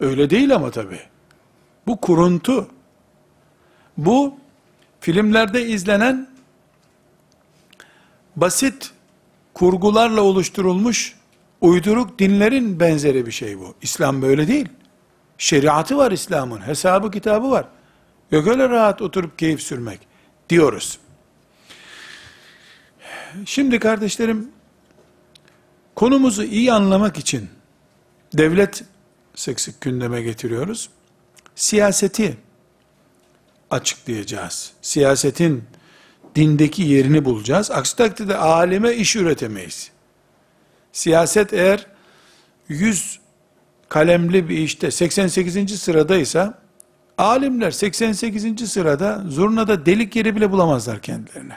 Öyle 0.00 0.30
değil 0.30 0.54
ama 0.54 0.70
tabi. 0.70 1.00
Bu 1.86 2.00
kuruntu. 2.00 2.68
Bu 3.96 4.34
filmlerde 5.00 5.66
izlenen 5.66 6.31
basit 8.36 8.90
kurgularla 9.54 10.22
oluşturulmuş 10.22 11.16
uyduruk 11.60 12.18
dinlerin 12.18 12.80
benzeri 12.80 13.26
bir 13.26 13.32
şey 13.32 13.58
bu. 13.58 13.74
İslam 13.82 14.22
böyle 14.22 14.48
değil. 14.48 14.68
Şeriatı 15.38 15.96
var 15.96 16.12
İslam'ın, 16.12 16.66
hesabı 16.66 17.10
kitabı 17.10 17.50
var. 17.50 17.66
Yok 18.30 18.46
öyle 18.46 18.68
rahat 18.68 19.02
oturup 19.02 19.38
keyif 19.38 19.62
sürmek 19.62 20.00
diyoruz. 20.48 20.98
Şimdi 23.46 23.78
kardeşlerim, 23.78 24.48
konumuzu 25.94 26.44
iyi 26.44 26.72
anlamak 26.72 27.18
için 27.18 27.50
devlet 28.34 28.84
sık 29.34 29.60
sık 29.60 29.80
gündeme 29.80 30.22
getiriyoruz. 30.22 30.90
Siyaseti 31.54 32.36
açıklayacağız. 33.70 34.72
Siyasetin 34.82 35.64
dindeki 36.34 36.82
yerini 36.82 37.24
bulacağız. 37.24 37.70
Aksi 37.70 37.96
takdirde 37.96 38.36
alime 38.36 38.94
iş 38.94 39.16
üretemeyiz. 39.16 39.90
Siyaset 40.92 41.52
eğer 41.52 41.86
100 42.68 43.20
kalemli 43.88 44.48
bir 44.48 44.58
işte 44.58 44.90
88. 44.90 45.80
sıradaysa 45.80 46.58
alimler 47.18 47.70
88. 47.70 48.72
sırada 48.72 49.22
zurnada 49.28 49.86
delik 49.86 50.16
yeri 50.16 50.36
bile 50.36 50.50
bulamazlar 50.50 51.02
kendilerine. 51.02 51.56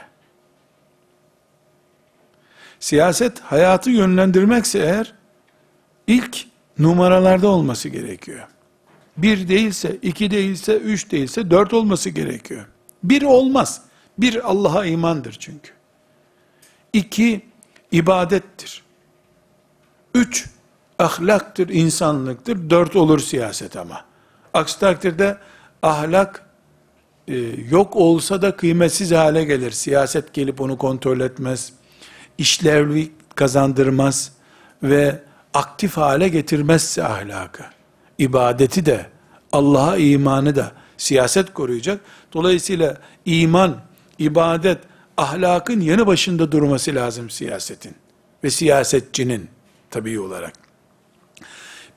Siyaset 2.80 3.40
hayatı 3.40 3.90
yönlendirmekse 3.90 4.78
eğer 4.78 5.14
ilk 6.06 6.44
numaralarda 6.78 7.48
olması 7.48 7.88
gerekiyor. 7.88 8.48
Bir 9.16 9.48
değilse, 9.48 9.98
iki 10.02 10.30
değilse, 10.30 10.76
üç 10.76 11.10
değilse, 11.10 11.50
dört 11.50 11.74
olması 11.74 12.10
gerekiyor. 12.10 12.66
Bir 13.04 13.22
olmaz. 13.22 13.82
Bir 14.18 14.50
Allah'a 14.50 14.84
imandır 14.84 15.36
çünkü. 15.40 15.70
İki 16.92 17.46
ibadettir. 17.92 18.82
Üç 20.14 20.46
ahlaktır, 20.98 21.68
insanlıktır. 21.68 22.70
Dört 22.70 22.96
olur 22.96 23.18
siyaset 23.18 23.76
ama. 23.76 24.04
Aksi 24.54 24.80
takdirde 24.80 25.38
ahlak 25.82 26.46
e, 27.28 27.36
yok 27.70 27.96
olsa 27.96 28.42
da 28.42 28.56
kıymetsiz 28.56 29.12
hale 29.12 29.44
gelir. 29.44 29.70
Siyaset 29.70 30.34
gelip 30.34 30.60
onu 30.60 30.78
kontrol 30.78 31.20
etmez. 31.20 31.72
İşlevli 32.38 33.12
kazandırmaz 33.34 34.32
ve 34.82 35.22
aktif 35.54 35.96
hale 35.96 36.28
getirmezse 36.28 37.04
ahlakı. 37.04 37.62
ibadeti 38.18 38.86
de, 38.86 39.06
Allah'a 39.52 39.96
imanı 39.96 40.56
da 40.56 40.72
siyaset 40.96 41.54
koruyacak. 41.54 42.00
Dolayısıyla 42.32 42.96
iman, 43.24 43.76
ibadet, 44.18 44.78
ahlakın 45.16 45.80
yanı 45.80 46.06
başında 46.06 46.52
durması 46.52 46.94
lazım 46.94 47.30
siyasetin 47.30 47.94
ve 48.44 48.50
siyasetçinin 48.50 49.48
tabii 49.90 50.20
olarak. 50.20 50.52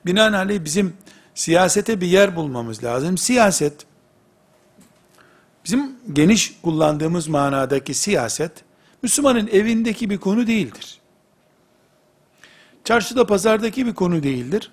Binaenaleyh 0.05 0.63
bizim 0.63 0.93
siyasete 1.36 2.01
bir 2.01 2.08
yer 2.08 2.36
bulmamız 2.36 2.84
lazım. 2.84 3.17
Siyaset, 3.17 3.86
bizim 5.65 5.91
geniş 6.13 6.60
kullandığımız 6.62 7.27
manadaki 7.27 7.93
siyaset, 7.93 8.51
Müslümanın 9.03 9.47
evindeki 9.47 10.10
bir 10.10 10.17
konu 10.17 10.47
değildir. 10.47 10.99
Çarşıda 12.84 13.27
pazardaki 13.27 13.86
bir 13.86 13.93
konu 13.93 14.23
değildir. 14.23 14.71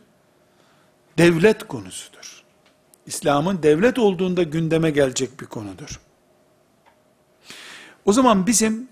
Devlet 1.19 1.69
konusudur. 1.69 2.43
İslam'ın 3.07 3.63
devlet 3.63 3.99
olduğunda 3.99 4.43
gündeme 4.43 4.91
gelecek 4.91 5.41
bir 5.41 5.47
konudur. 5.47 6.01
O 8.07 8.13
zaman 8.13 8.47
bizim 8.47 8.89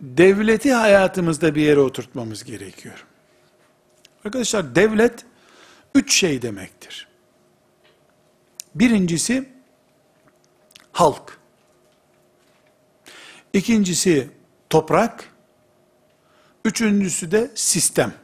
devleti 0.00 0.72
hayatımızda 0.72 1.54
bir 1.54 1.62
yere 1.62 1.80
oturtmamız 1.80 2.44
gerekiyor. 2.44 3.06
Arkadaşlar 4.24 4.74
devlet 4.74 5.24
üç 5.94 6.14
şey 6.14 6.42
demektir. 6.42 7.08
Birincisi 8.74 9.48
halk. 10.92 11.38
İkincisi 13.52 14.30
toprak. 14.70 15.30
Üçüncüsü 16.64 17.30
de 17.30 17.50
sistem. 17.54 18.14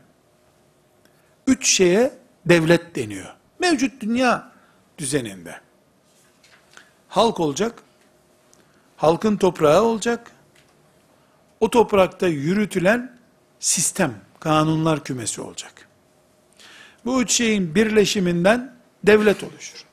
Üç 1.46 1.68
şeye 1.70 2.18
devlet 2.46 2.96
deniyor. 2.96 3.34
Mevcut 3.58 4.00
dünya 4.00 4.52
düzeninde. 4.98 5.60
Halk 7.08 7.40
olacak, 7.40 7.82
halkın 8.96 9.36
toprağı 9.36 9.82
olacak, 9.82 10.30
o 11.60 11.70
toprakta 11.70 12.26
yürütülen 12.26 13.18
sistem, 13.60 14.14
kanunlar 14.40 15.04
kümesi 15.04 15.40
olacak. 15.40 15.88
Bu 17.04 17.22
üç 17.22 17.32
şeyin 17.32 17.74
birleşiminden 17.74 18.76
devlet 19.04 19.44
oluşur. 19.44 19.84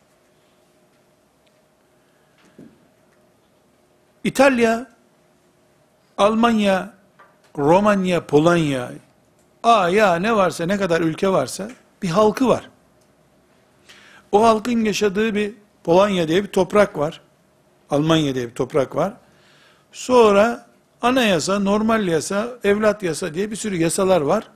İtalya, 4.23 4.87
Almanya, 6.17 6.93
Romanya, 7.57 8.25
Polonya, 8.25 8.91
a 9.63 9.89
ya 9.89 10.15
ne 10.15 10.35
varsa 10.35 10.65
ne 10.65 10.77
kadar 10.77 11.01
ülke 11.01 11.29
varsa 11.29 11.71
bir 12.01 12.09
halkı 12.09 12.47
var. 12.47 12.69
O 14.31 14.43
halkın 14.43 14.85
yaşadığı 14.85 15.35
bir 15.35 15.53
Polonya 15.83 16.27
diye 16.27 16.43
bir 16.43 16.47
toprak 16.47 16.97
var. 16.97 17.21
Almanya 17.93 18.35
diye 18.35 18.49
bir 18.49 18.55
toprak 18.55 18.95
var. 18.95 19.13
Sonra 19.91 20.65
anayasa, 21.01 21.59
normal 21.59 22.07
yasa, 22.07 22.57
evlat 22.63 23.03
yasa 23.03 23.33
diye 23.33 23.51
bir 23.51 23.55
sürü 23.55 23.75
yasalar 23.75 24.21
var. 24.21 24.47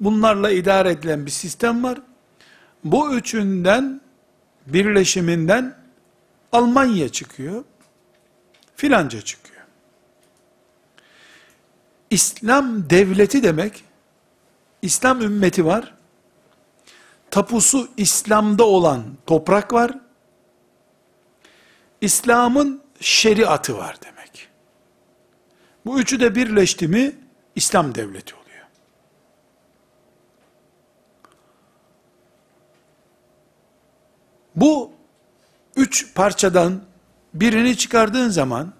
Bunlarla 0.00 0.50
idare 0.50 0.90
edilen 0.90 1.26
bir 1.26 1.30
sistem 1.30 1.84
var. 1.84 1.98
Bu 2.84 3.14
üçünden 3.14 4.00
birleşiminden 4.66 5.76
Almanya 6.52 7.08
çıkıyor. 7.08 7.64
Filanca 8.76 9.20
çıkıyor. 9.20 9.62
İslam 12.10 12.90
devleti 12.90 13.42
demek, 13.42 13.84
İslam 14.82 15.22
ümmeti 15.22 15.66
var. 15.66 15.94
Tapusu 17.30 17.88
İslam'da 17.96 18.64
olan 18.64 19.04
toprak 19.26 19.72
var. 19.72 20.05
İslam'ın 22.00 22.82
şeriatı 23.00 23.78
var 23.78 23.96
demek. 24.04 24.48
Bu 25.86 26.00
üçü 26.00 26.20
de 26.20 26.34
birleşti 26.34 26.88
mi 26.88 27.12
İslam 27.54 27.94
devleti 27.94 28.34
oluyor. 28.34 28.66
Bu 34.56 34.92
üç 35.76 36.14
parçadan 36.14 36.80
birini 37.34 37.76
çıkardığın 37.76 38.28
zaman 38.28 38.72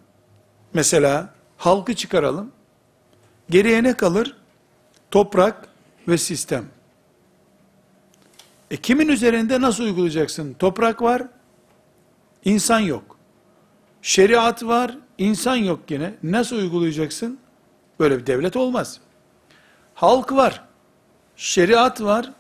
mesela 0.75 1.35
halkı 1.57 1.95
çıkaralım. 1.95 2.53
Geriye 3.51 3.83
ne 3.83 3.97
kalır? 3.97 4.37
Toprak 5.11 5.69
ve 6.09 6.19
sistem. 6.19 6.65
E 8.71 8.77
kimin 8.77 9.09
üzerinde 9.09 9.61
nasıl 9.61 9.85
uygulayacaksın? 9.85 10.55
Toprak 10.55 11.03
var, 11.03 11.23
insan 12.47 12.81
yok. 12.81 13.17
Şeriat 14.03 14.63
var, 14.63 14.99
insan 15.19 15.57
yok 15.57 15.91
yine. 15.91 16.15
Nasıl 16.23 16.57
uygulayacaksın? 16.57 17.39
Böyle 18.01 18.19
bir 18.19 18.27
devlet 18.27 18.57
olmaz. 18.57 19.01
Halk 19.95 20.33
var, 20.33 20.65
şeriat 21.37 22.03
var, 22.03 22.33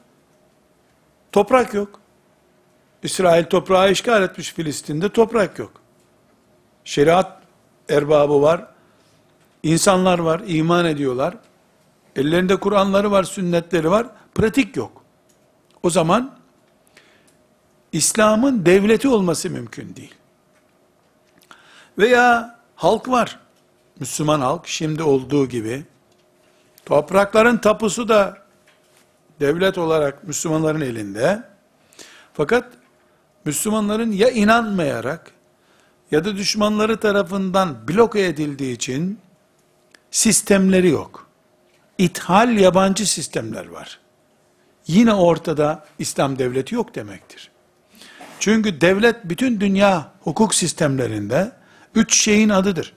toprak 1.32 1.74
yok. 1.74 2.00
İsrail 3.02 3.44
toprağı 3.44 3.92
işgal 3.92 4.22
etmiş 4.22 4.52
Filistin'de 4.52 5.08
toprak 5.08 5.58
yok. 5.58 5.72
Şeriat 6.84 7.42
erbabı 7.88 8.42
var, 8.42 8.66
insanlar 9.62 10.18
var, 10.18 10.42
iman 10.46 10.84
ediyorlar. 10.84 11.34
Ellerinde 12.16 12.56
Kur'anları 12.56 13.10
var, 13.10 13.24
sünnetleri 13.24 13.90
var, 13.90 14.06
pratik 14.34 14.76
yok. 14.76 15.02
O 15.82 15.90
zaman 15.90 16.35
İslam'ın 17.96 18.66
devleti 18.66 19.08
olması 19.08 19.50
mümkün 19.50 19.96
değil. 19.96 20.14
Veya 21.98 22.58
halk 22.74 23.08
var. 23.08 23.38
Müslüman 24.00 24.40
halk 24.40 24.68
şimdi 24.68 25.02
olduğu 25.02 25.48
gibi 25.48 25.84
toprakların 26.84 27.56
tapusu 27.56 28.08
da 28.08 28.38
devlet 29.40 29.78
olarak 29.78 30.24
Müslümanların 30.24 30.80
elinde. 30.80 31.42
Fakat 32.34 32.72
Müslümanların 33.44 34.12
ya 34.12 34.30
inanmayarak 34.30 35.32
ya 36.10 36.24
da 36.24 36.36
düşmanları 36.36 37.00
tarafından 37.00 37.88
bloke 37.88 38.26
edildiği 38.26 38.74
için 38.74 39.18
sistemleri 40.10 40.88
yok. 40.88 41.26
İthal 41.98 42.58
yabancı 42.58 43.10
sistemler 43.10 43.68
var. 43.68 44.00
Yine 44.86 45.14
ortada 45.14 45.86
İslam 45.98 46.38
devleti 46.38 46.74
yok 46.74 46.94
demektir. 46.94 47.55
Çünkü 48.40 48.80
devlet 48.80 49.16
bütün 49.24 49.60
dünya 49.60 50.12
hukuk 50.20 50.54
sistemlerinde 50.54 51.52
üç 51.94 52.16
şeyin 52.22 52.48
adıdır. 52.48 52.92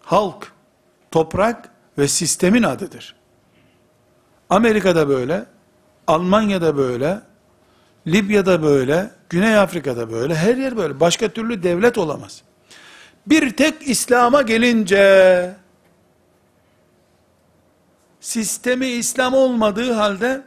Halk, 0.00 0.52
toprak 1.10 1.70
ve 1.98 2.08
sistemin 2.08 2.62
adıdır. 2.62 3.14
Amerika'da 4.50 5.08
böyle, 5.08 5.44
Almanya'da 6.06 6.76
böyle, 6.76 7.20
Libya'da 8.06 8.62
böyle, 8.62 9.10
Güney 9.28 9.58
Afrika'da 9.58 10.12
böyle, 10.12 10.34
her 10.34 10.56
yer 10.56 10.76
böyle. 10.76 11.00
Başka 11.00 11.28
türlü 11.28 11.62
devlet 11.62 11.98
olamaz. 11.98 12.42
Bir 13.26 13.56
tek 13.56 13.88
İslam'a 13.88 14.42
gelince, 14.42 15.54
sistemi 18.20 18.86
İslam 18.86 19.34
olmadığı 19.34 19.92
halde, 19.92 20.42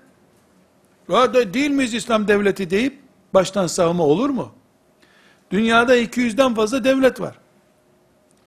değil 1.53 1.69
miyiz 1.69 1.93
İslam 1.93 2.27
devleti 2.27 2.69
deyip, 2.69 3.04
baştan 3.35 3.67
savma 3.67 4.03
olur 4.03 4.29
mu? 4.29 4.51
Dünyada 5.51 5.97
200'den 5.97 6.55
fazla 6.55 6.83
devlet 6.83 7.21
var. 7.21 7.39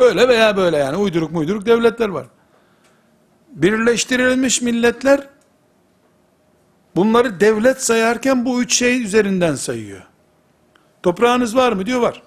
Öyle 0.01 0.29
veya 0.29 0.57
böyle 0.57 0.77
yani 0.77 0.97
uyduruk 0.97 1.33
muyduruk 1.33 1.67
devletler 1.67 2.09
var. 2.09 2.27
Birleştirilmiş 3.49 4.63
milletler 4.63 5.29
bunları 6.97 7.41
devlet 7.41 7.83
sayarken 7.83 8.45
bu 8.45 8.63
üç 8.63 8.75
şey 8.75 9.03
üzerinden 9.03 9.55
sayıyor. 9.55 10.03
Toprağınız 11.03 11.57
var 11.57 11.73
mı 11.73 11.87
diyor 11.87 12.01
var. 12.01 12.23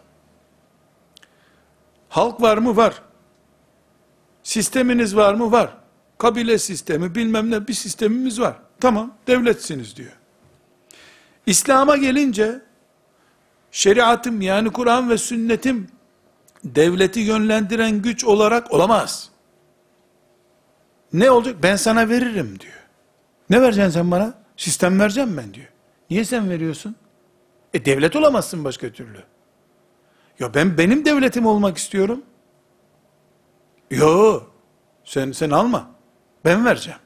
Halk 2.10 2.42
var 2.42 2.58
mı? 2.58 2.78
Var. 2.78 3.02
Sisteminiz 4.44 5.16
var 5.16 5.34
mı? 5.34 5.52
Var. 5.52 5.78
Kabile 6.18 6.58
sistemi 6.58 7.16
bilmem 7.16 7.52
ne 7.52 7.68
bir 7.68 7.74
sistemimiz 7.74 8.40
var. 8.40 8.56
Tamam 8.80 9.14
devletsiniz 9.28 9.96
diyor. 9.96 10.21
İslam'a 11.46 11.98
gelince 11.98 12.62
şeriatım 13.72 14.42
yani 14.42 14.72
Kur'an 14.72 15.10
ve 15.10 15.18
sünnetim 15.18 15.88
devleti 16.64 17.20
yönlendiren 17.20 18.02
güç 18.02 18.26
olarak 18.26 18.74
olamaz. 18.74 19.30
Ne 21.14 21.32
olacak? 21.32 21.56
Ben 21.64 21.76
sana 21.76 22.10
veririm 22.10 22.60
diyor. 22.60 22.74
Ne 23.50 23.62
vereceksin 23.62 23.92
sen 23.92 24.12
bana? 24.12 24.34
Sistem 24.58 25.00
vereceğim 25.00 25.38
ben 25.38 25.54
diyor. 25.54 25.68
Niye 26.10 26.26
sen 26.26 26.50
veriyorsun? 26.50 26.96
E 27.74 27.86
devlet 27.86 28.16
olamazsın 28.16 28.64
başka 28.64 28.90
türlü. 28.92 29.24
Ya 30.40 30.54
ben 30.54 30.78
benim 30.78 31.06
devletim 31.06 31.46
olmak 31.46 31.78
istiyorum. 31.78 32.24
Yo, 33.92 34.44
sen 35.04 35.32
sen 35.32 35.50
alma. 35.50 35.92
Ben 36.46 36.66
vereceğim. 36.66 37.00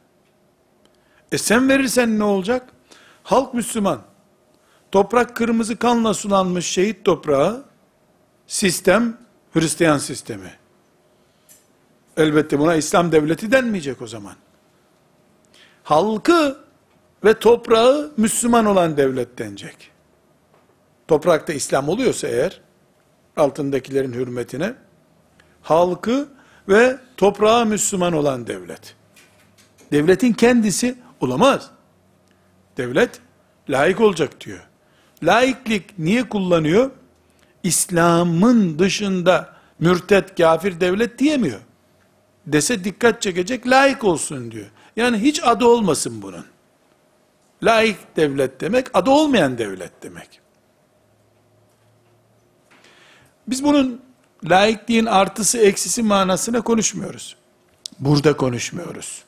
E 1.31 1.37
sen 1.37 1.69
verirsen 1.69 2.19
ne 2.19 2.23
olacak? 2.23 2.69
Halk 3.23 3.53
Müslüman. 3.53 4.01
Toprak 4.95 5.35
kırmızı 5.35 5.75
kanla 5.77 6.13
sulanmış 6.13 6.65
şehit 6.65 7.05
toprağı. 7.05 7.65
Sistem 8.47 9.17
Hristiyan 9.53 9.97
sistemi. 9.97 10.53
Elbette 12.17 12.59
buna 12.59 12.75
İslam 12.75 13.11
devleti 13.11 13.51
denmeyecek 13.51 14.01
o 14.01 14.07
zaman. 14.07 14.35
Halkı 15.83 16.57
ve 17.23 17.39
toprağı 17.39 18.11
Müslüman 18.17 18.65
olan 18.65 18.97
devlet 18.97 19.37
denecek. 19.37 19.91
Toprakta 21.07 21.53
İslam 21.53 21.89
oluyorsa 21.89 22.27
eğer, 22.27 22.61
altındakilerin 23.37 24.13
hürmetine, 24.13 24.73
halkı 25.61 26.29
ve 26.69 26.97
toprağı 27.17 27.65
Müslüman 27.65 28.13
olan 28.13 28.47
devlet. 28.47 28.95
Devletin 29.91 30.33
kendisi 30.33 30.97
olamaz. 31.19 31.71
Devlet 32.77 33.21
layık 33.69 34.01
olacak 34.01 34.41
diyor. 34.41 34.67
Laiklik 35.23 35.99
niye 35.99 36.29
kullanıyor? 36.29 36.91
İslam'ın 37.63 38.79
dışında 38.79 39.55
mürtet, 39.79 40.37
kafir 40.37 40.79
devlet 40.79 41.19
diyemiyor. 41.19 41.59
Dese 42.47 42.83
dikkat 42.83 43.21
çekecek, 43.21 43.67
layık 43.67 44.03
olsun 44.03 44.51
diyor. 44.51 44.65
Yani 44.95 45.17
hiç 45.17 45.43
adı 45.43 45.65
olmasın 45.65 46.21
bunun. 46.21 46.45
Laik 47.63 47.97
devlet 48.15 48.61
demek, 48.61 48.87
adı 48.93 49.09
olmayan 49.09 49.57
devlet 49.57 50.03
demek. 50.03 50.41
Biz 53.47 53.63
bunun 53.63 54.01
laikliğin 54.43 55.05
artısı 55.05 55.57
eksisi 55.57 56.03
manasına 56.03 56.61
konuşmuyoruz. 56.61 57.35
Burada 57.99 58.37
konuşmuyoruz. 58.37 59.23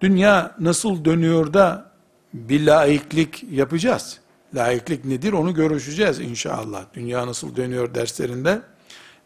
Dünya 0.00 0.54
nasıl 0.58 1.04
dönüyor 1.04 1.52
da 1.52 1.93
bir 2.34 2.66
laiklik 2.66 3.44
yapacağız. 3.50 4.18
Laiklik 4.54 5.04
nedir 5.04 5.32
onu 5.32 5.54
görüşeceğiz 5.54 6.20
inşallah. 6.20 6.84
Dünya 6.94 7.26
nasıl 7.26 7.56
dönüyor 7.56 7.94
derslerinde 7.94 8.62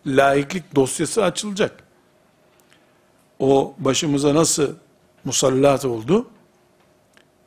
laiklik 0.06 0.74
dosyası 0.74 1.24
açılacak. 1.24 1.84
O 3.38 3.74
başımıza 3.78 4.34
nasıl 4.34 4.74
musallat 5.24 5.84
oldu 5.84 6.26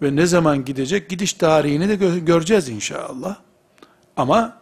ve 0.01 0.15
ne 0.15 0.25
zaman 0.25 0.65
gidecek 0.65 1.09
gidiş 1.09 1.33
tarihini 1.33 1.89
de 1.89 2.19
göreceğiz 2.19 2.69
inşallah. 2.69 3.37
Ama 4.17 4.57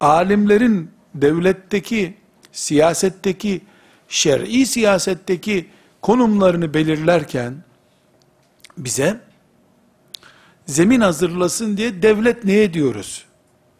alimlerin 0.00 0.90
devletteki, 1.14 2.14
siyasetteki, 2.52 3.60
şer'i 4.08 4.66
siyasetteki 4.66 5.68
konumlarını 6.02 6.74
belirlerken 6.74 7.54
bize 8.78 9.25
zemin 10.66 11.00
hazırlasın 11.00 11.76
diye 11.76 12.02
devlet 12.02 12.44
neye 12.44 12.74
diyoruz? 12.74 13.24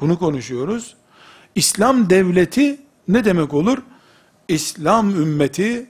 Bunu 0.01 0.19
konuşuyoruz. 0.19 0.95
İslam 1.55 2.11
devleti 2.11 2.81
ne 3.09 3.25
demek 3.25 3.55
olur? 3.55 3.79
İslam 4.49 5.11
ümmeti 5.11 5.87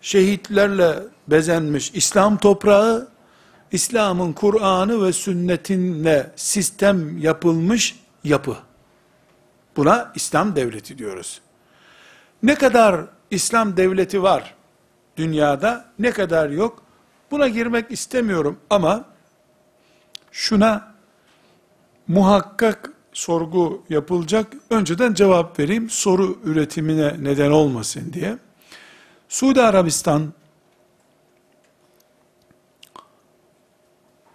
şehitlerle 0.00 0.98
bezenmiş 1.28 1.90
İslam 1.94 2.38
toprağı, 2.38 3.08
İslam'ın 3.72 4.32
Kur'an'ı 4.32 5.04
ve 5.04 5.12
sünnetinle 5.12 6.32
sistem 6.36 7.18
yapılmış 7.18 7.98
yapı. 8.24 8.56
Buna 9.76 10.12
İslam 10.14 10.56
devleti 10.56 10.98
diyoruz. 10.98 11.40
Ne 12.42 12.54
kadar 12.54 13.00
İslam 13.30 13.76
devleti 13.76 14.22
var 14.22 14.54
dünyada, 15.16 15.84
ne 15.98 16.10
kadar 16.10 16.50
yok, 16.50 16.82
buna 17.30 17.48
girmek 17.48 17.90
istemiyorum 17.90 18.58
ama 18.70 19.04
şuna 20.32 20.94
muhakkak 22.08 22.92
sorgu 23.12 23.82
yapılacak. 23.88 24.52
Önceden 24.70 25.14
cevap 25.14 25.58
vereyim, 25.58 25.90
soru 25.90 26.38
üretimine 26.44 27.14
neden 27.20 27.50
olmasın 27.50 28.12
diye. 28.12 28.38
Suudi 29.28 29.62
Arabistan 29.62 30.32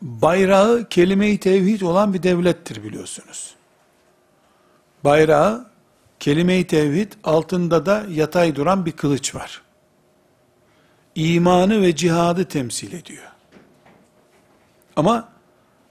bayrağı 0.02 0.90
kelime-i 0.90 1.40
tevhid 1.40 1.82
olan 1.82 2.14
bir 2.14 2.24
devlettir 2.24 2.84
biliyorsunuz. 2.84 3.56
Bayrağı 5.04 5.68
kelime-i 6.20 6.68
tevhid 6.68 7.14
altında 7.24 7.86
da 7.86 8.06
yatay 8.10 8.56
duran 8.56 8.86
bir 8.86 8.92
kılıç 8.92 9.36
var. 9.36 9.62
İmanı 11.16 11.82
ve 11.82 11.96
cihadı 11.96 12.46
temsil 12.46 12.94
ediyor. 12.94 13.32
Ama 14.96 15.37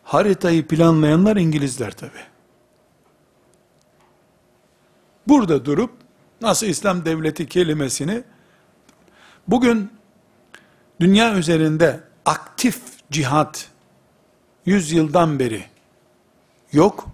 haritayı 0.06 0.66
planlayanlar 0.66 1.36
İngilizler 1.36 1.90
tabi. 1.90 2.18
Burada 5.28 5.64
durup 5.64 5.90
nasıl 6.40 6.66
İslam 6.66 7.04
devleti 7.04 7.48
kelimesini 7.48 8.22
bugün 9.48 9.92
dünya 11.00 11.34
üzerinde 11.34 12.00
aktif 12.24 12.80
cihat 13.10 13.70
100 14.66 14.92
yıldan 14.92 15.38
beri 15.38 15.64
yok. 16.72 17.06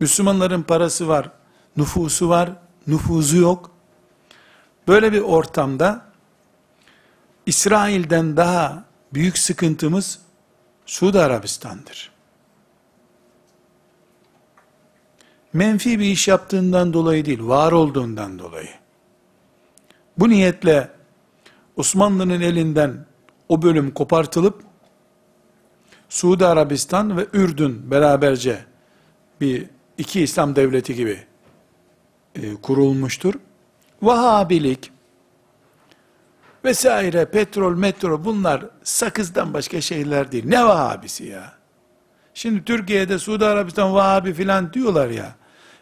Müslümanların 0.00 0.62
parası 0.62 1.08
var, 1.08 1.30
nüfusu 1.76 2.28
var, 2.28 2.50
nüfuzu 2.86 3.36
yok. 3.36 3.70
Böyle 4.88 5.12
bir 5.12 5.20
ortamda 5.20 6.04
İsrail'den 7.46 8.36
daha 8.36 8.84
büyük 9.14 9.38
sıkıntımız 9.38 10.24
Suudi 10.86 11.18
Arabistan'dır. 11.18 12.12
Menfi 15.52 15.98
bir 15.98 16.04
iş 16.04 16.28
yaptığından 16.28 16.92
dolayı 16.92 17.24
değil, 17.24 17.42
var 17.42 17.72
olduğundan 17.72 18.38
dolayı. 18.38 18.70
Bu 20.18 20.28
niyetle 20.28 20.90
Osmanlı'nın 21.76 22.40
elinden 22.40 23.06
o 23.48 23.62
bölüm 23.62 23.90
kopartılıp 23.90 24.62
Suudi 26.08 26.46
Arabistan 26.46 27.16
ve 27.16 27.26
Ürdün 27.32 27.90
beraberce 27.90 28.64
bir 29.40 29.66
iki 29.98 30.20
İslam 30.22 30.56
devleti 30.56 30.94
gibi 30.94 31.18
e, 32.34 32.54
kurulmuştur. 32.54 33.34
Vahabilik 34.02 34.92
vesaire 36.64 37.24
petrol 37.24 37.76
metro 37.76 38.24
bunlar 38.24 38.64
sakızdan 38.82 39.54
başka 39.54 39.80
şeyler 39.80 40.32
değil. 40.32 40.44
Ne 40.46 40.64
Vahabisi 40.64 41.24
ya? 41.24 41.52
Şimdi 42.34 42.64
Türkiye'de 42.64 43.18
Suudi 43.18 43.44
Arabistan 43.44 43.94
Vahabi 43.94 44.32
filan 44.32 44.72
diyorlar 44.72 45.08
ya. 45.08 45.34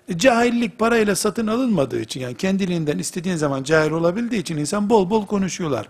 E, 0.09 0.19
cahillik 0.19 0.79
parayla 0.79 1.17
satın 1.17 1.47
alınmadığı 1.47 2.01
için 2.01 2.21
yani 2.21 2.35
kendiliğinden 2.35 2.99
istediğin 2.99 3.37
zaman 3.37 3.63
cahil 3.63 3.91
olabildiği 3.91 4.41
için 4.41 4.57
insan 4.57 4.91
bol 4.91 5.11
bol 5.11 5.27
konuşuyorlar. 5.27 5.89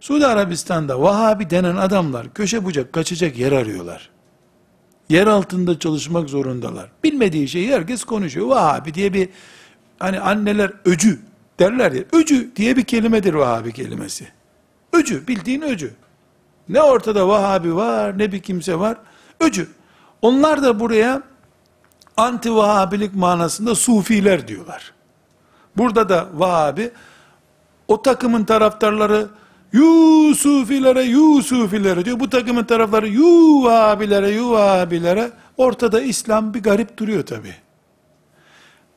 Suudi 0.00 0.26
Arabistan'da 0.26 1.00
Vahabi 1.00 1.50
denen 1.50 1.76
adamlar 1.76 2.34
köşe 2.34 2.64
bucak 2.64 2.92
kaçacak 2.92 3.38
yer 3.38 3.52
arıyorlar. 3.52 4.10
Yer 5.08 5.26
altında 5.26 5.78
çalışmak 5.78 6.30
zorundalar. 6.30 6.90
Bilmediği 7.04 7.48
şeyi 7.48 7.72
herkes 7.72 8.04
konuşuyor. 8.04 8.46
Vahabi 8.46 8.94
diye 8.94 9.14
bir 9.14 9.28
hani 9.98 10.20
anneler 10.20 10.72
öcü 10.84 11.18
derler 11.60 11.92
ya. 11.92 12.02
Öcü 12.12 12.56
diye 12.56 12.76
bir 12.76 12.84
kelimedir 12.84 13.34
Vahabi 13.34 13.72
kelimesi. 13.72 14.28
Öcü 14.92 15.28
bildiğin 15.28 15.62
öcü. 15.62 15.92
Ne 16.68 16.82
ortada 16.82 17.28
Vahabi 17.28 17.76
var 17.76 18.18
ne 18.18 18.32
bir 18.32 18.40
kimse 18.40 18.78
var. 18.78 18.96
Öcü. 19.40 19.68
Onlar 20.22 20.62
da 20.62 20.80
buraya 20.80 21.22
anti 22.16 22.54
Vahabilik 22.54 23.14
manasında 23.14 23.74
Sufiler 23.74 24.48
diyorlar. 24.48 24.92
Burada 25.76 26.08
da 26.08 26.28
Vahabi 26.34 26.90
o 27.88 28.02
takımın 28.02 28.44
taraftarları 28.44 29.28
Yusufilere, 29.72 31.02
Yusufilere 31.02 32.04
diyor. 32.04 32.20
Bu 32.20 32.30
takımın 32.30 32.64
tarafları 32.64 33.08
Yuvabilere, 33.08 34.30
Yuvabilere. 34.30 35.30
Ortada 35.56 36.00
İslam 36.00 36.54
bir 36.54 36.62
garip 36.62 36.98
duruyor 36.98 37.26
tabi. 37.26 37.54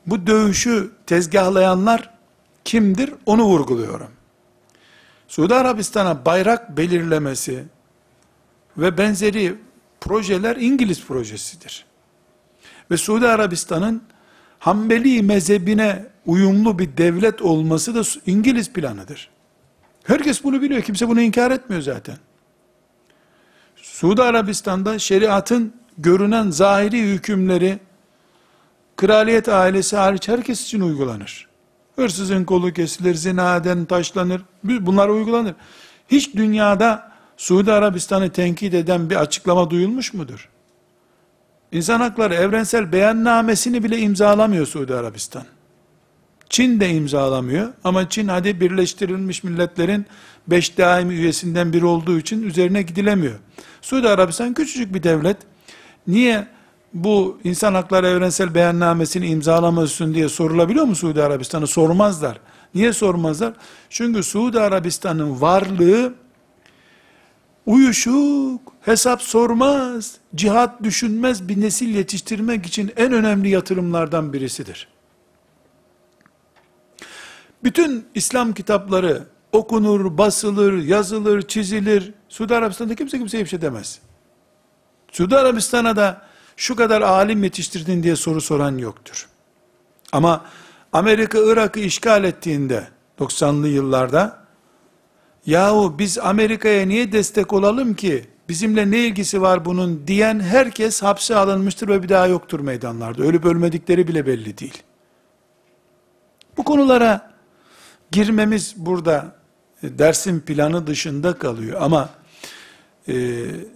Bu 0.06 0.26
dövüşü 0.26 0.90
tezgahlayanlar 1.06 2.13
kimdir? 2.64 3.14
Onu 3.26 3.44
vurguluyorum. 3.44 4.10
Suudi 5.28 5.54
Arabistan'a 5.54 6.24
bayrak 6.24 6.76
belirlemesi 6.76 7.64
ve 8.76 8.98
benzeri 8.98 9.54
projeler 10.00 10.56
İngiliz 10.56 11.04
projesidir. 11.04 11.84
Ve 12.90 12.96
Suudi 12.96 13.28
Arabistan'ın 13.28 14.02
Hanbeli 14.64 15.22
mezhebine 15.22 16.06
uyumlu 16.26 16.78
bir 16.78 16.96
devlet 16.96 17.42
olması 17.42 17.94
da 17.94 18.02
İngiliz 18.26 18.72
planıdır. 18.72 19.30
Herkes 20.04 20.44
bunu 20.44 20.62
biliyor. 20.62 20.82
Kimse 20.82 21.08
bunu 21.08 21.20
inkar 21.20 21.50
etmiyor 21.50 21.82
zaten. 21.82 22.16
Suudi 23.76 24.22
Arabistan'da 24.22 24.98
şeriatın 24.98 25.74
görünen 25.98 26.50
zahiri 26.50 27.02
hükümleri 27.02 27.78
kraliyet 28.96 29.48
ailesi 29.48 29.96
hariç 29.96 30.28
herkes 30.28 30.62
için 30.62 30.80
uygulanır. 30.80 31.48
Hırsızın 31.96 32.44
kolu 32.44 32.72
kesilir, 32.72 33.14
zinaden 33.14 33.84
taşlanır. 33.84 34.42
Bunlar 34.64 35.08
uygulanır. 35.08 35.54
Hiç 36.08 36.34
dünyada 36.34 37.12
Suudi 37.36 37.72
Arabistan'ı 37.72 38.30
tenkit 38.30 38.74
eden 38.74 39.10
bir 39.10 39.16
açıklama 39.16 39.70
duyulmuş 39.70 40.14
mudur? 40.14 40.48
İnsan 41.72 42.00
hakları 42.00 42.34
evrensel 42.34 42.92
beyannamesini 42.92 43.84
bile 43.84 43.98
imzalamıyor 43.98 44.66
Suudi 44.66 44.94
Arabistan. 44.94 45.44
Çin 46.48 46.80
de 46.80 46.90
imzalamıyor 46.90 47.72
ama 47.84 48.08
Çin 48.08 48.28
hadi 48.28 48.60
birleştirilmiş 48.60 49.44
milletlerin 49.44 50.06
beş 50.46 50.78
daimi 50.78 51.14
üyesinden 51.14 51.72
biri 51.72 51.86
olduğu 51.86 52.18
için 52.18 52.42
üzerine 52.42 52.82
gidilemiyor. 52.82 53.38
Suudi 53.82 54.08
Arabistan 54.08 54.54
küçücük 54.54 54.94
bir 54.94 55.02
devlet. 55.02 55.36
Niye 56.06 56.46
bu 56.94 57.38
insan 57.44 57.74
hakları 57.74 58.06
evrensel 58.06 58.54
beyannamesini 58.54 59.26
imzalamıyorsun 59.26 60.14
diye 60.14 60.28
sorulabiliyor 60.28 60.84
mu 60.84 60.94
Suudi 60.94 61.22
Arabistan'a? 61.22 61.66
Sormazlar. 61.66 62.40
Niye 62.74 62.92
sormazlar? 62.92 63.54
Çünkü 63.90 64.22
Suudi 64.22 64.60
Arabistan'ın 64.60 65.40
varlığı 65.40 66.14
uyuşuk, 67.66 68.60
hesap 68.80 69.22
sormaz, 69.22 70.16
cihat 70.34 70.82
düşünmez 70.82 71.48
bir 71.48 71.60
nesil 71.60 71.94
yetiştirmek 71.94 72.66
için 72.66 72.92
en 72.96 73.12
önemli 73.12 73.48
yatırımlardan 73.48 74.32
birisidir. 74.32 74.88
Bütün 77.64 78.06
İslam 78.14 78.52
kitapları 78.52 79.24
okunur, 79.52 80.18
basılır, 80.18 80.82
yazılır, 80.82 81.42
çizilir. 81.42 82.12
Suudi 82.28 82.54
Arabistan'da 82.54 82.94
kimse 82.94 83.18
kimseye 83.18 83.44
bir 83.44 83.48
şey 83.48 83.60
demez. 83.60 83.98
Suudi 85.12 85.36
Arabistan'a 85.36 85.96
da 85.96 86.22
şu 86.56 86.76
kadar 86.76 87.02
alim 87.02 87.44
yetiştirdin 87.44 88.02
diye 88.02 88.16
soru 88.16 88.40
soran 88.40 88.78
yoktur. 88.78 89.28
Ama 90.12 90.44
Amerika 90.92 91.38
Irak'ı 91.38 91.80
işgal 91.80 92.24
ettiğinde 92.24 92.88
90'lı 93.18 93.68
yıllarda 93.68 94.44
yahu 95.46 95.98
biz 95.98 96.18
Amerika'ya 96.18 96.86
niye 96.86 97.12
destek 97.12 97.52
olalım 97.52 97.94
ki 97.94 98.26
bizimle 98.48 98.90
ne 98.90 98.98
ilgisi 98.98 99.42
var 99.42 99.64
bunun 99.64 100.06
diyen 100.06 100.40
herkes 100.40 101.02
hapse 101.02 101.36
alınmıştır 101.36 101.88
ve 101.88 102.02
bir 102.02 102.08
daha 102.08 102.26
yoktur 102.26 102.60
meydanlarda. 102.60 103.22
Ölüp 103.22 103.44
ölmedikleri 103.44 104.08
bile 104.08 104.26
belli 104.26 104.58
değil. 104.58 104.82
Bu 106.56 106.64
konulara 106.64 107.34
girmemiz 108.10 108.74
burada 108.76 109.36
e, 109.82 109.98
dersin 109.98 110.40
planı 110.40 110.86
dışında 110.86 111.38
kalıyor 111.38 111.82
ama 111.82 112.10
e, 113.08 113.14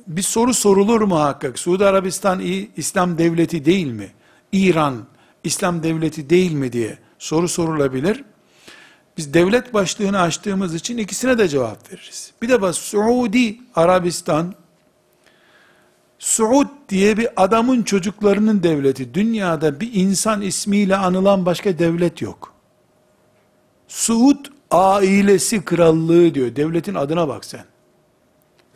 bir 0.06 0.22
soru 0.22 0.54
sorulur 0.54 1.00
muhakkak. 1.00 1.58
Suudi 1.58 1.84
Arabistan 1.84 2.40
İslam 2.76 3.18
devleti 3.18 3.64
değil 3.64 3.86
mi? 3.86 4.12
İran 4.52 5.06
İslam 5.44 5.82
devleti 5.82 6.30
değil 6.30 6.52
mi 6.52 6.72
diye 6.72 6.98
soru 7.18 7.48
sorulabilir. 7.48 8.24
Biz 9.16 9.34
devlet 9.34 9.74
başlığını 9.74 10.20
açtığımız 10.20 10.74
için 10.74 10.98
ikisine 10.98 11.38
de 11.38 11.48
cevap 11.48 11.92
veririz. 11.92 12.32
Bir 12.42 12.48
de 12.48 12.62
bak 12.62 12.74
Suudi 12.74 13.60
Arabistan, 13.74 14.54
Suud 16.18 16.66
diye 16.88 17.16
bir 17.16 17.28
adamın 17.36 17.82
çocuklarının 17.82 18.62
devleti. 18.62 19.14
Dünyada 19.14 19.80
bir 19.80 19.90
insan 19.94 20.42
ismiyle 20.42 20.96
anılan 20.96 21.46
başka 21.46 21.78
devlet 21.78 22.22
yok. 22.22 22.52
Suud 23.88 24.46
ailesi 24.70 25.64
krallığı 25.64 26.34
diyor. 26.34 26.56
Devletin 26.56 26.94
adına 26.94 27.28
bak 27.28 27.44
sen. 27.44 27.64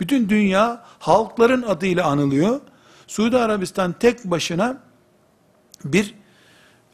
Bütün 0.02 0.28
dünya 0.28 0.84
halkların 0.98 1.62
adıyla 1.62 2.06
anılıyor. 2.06 2.60
Suudi 3.06 3.36
Arabistan 3.36 3.92
tek 3.92 4.24
başına 4.24 4.76
bir 5.84 6.14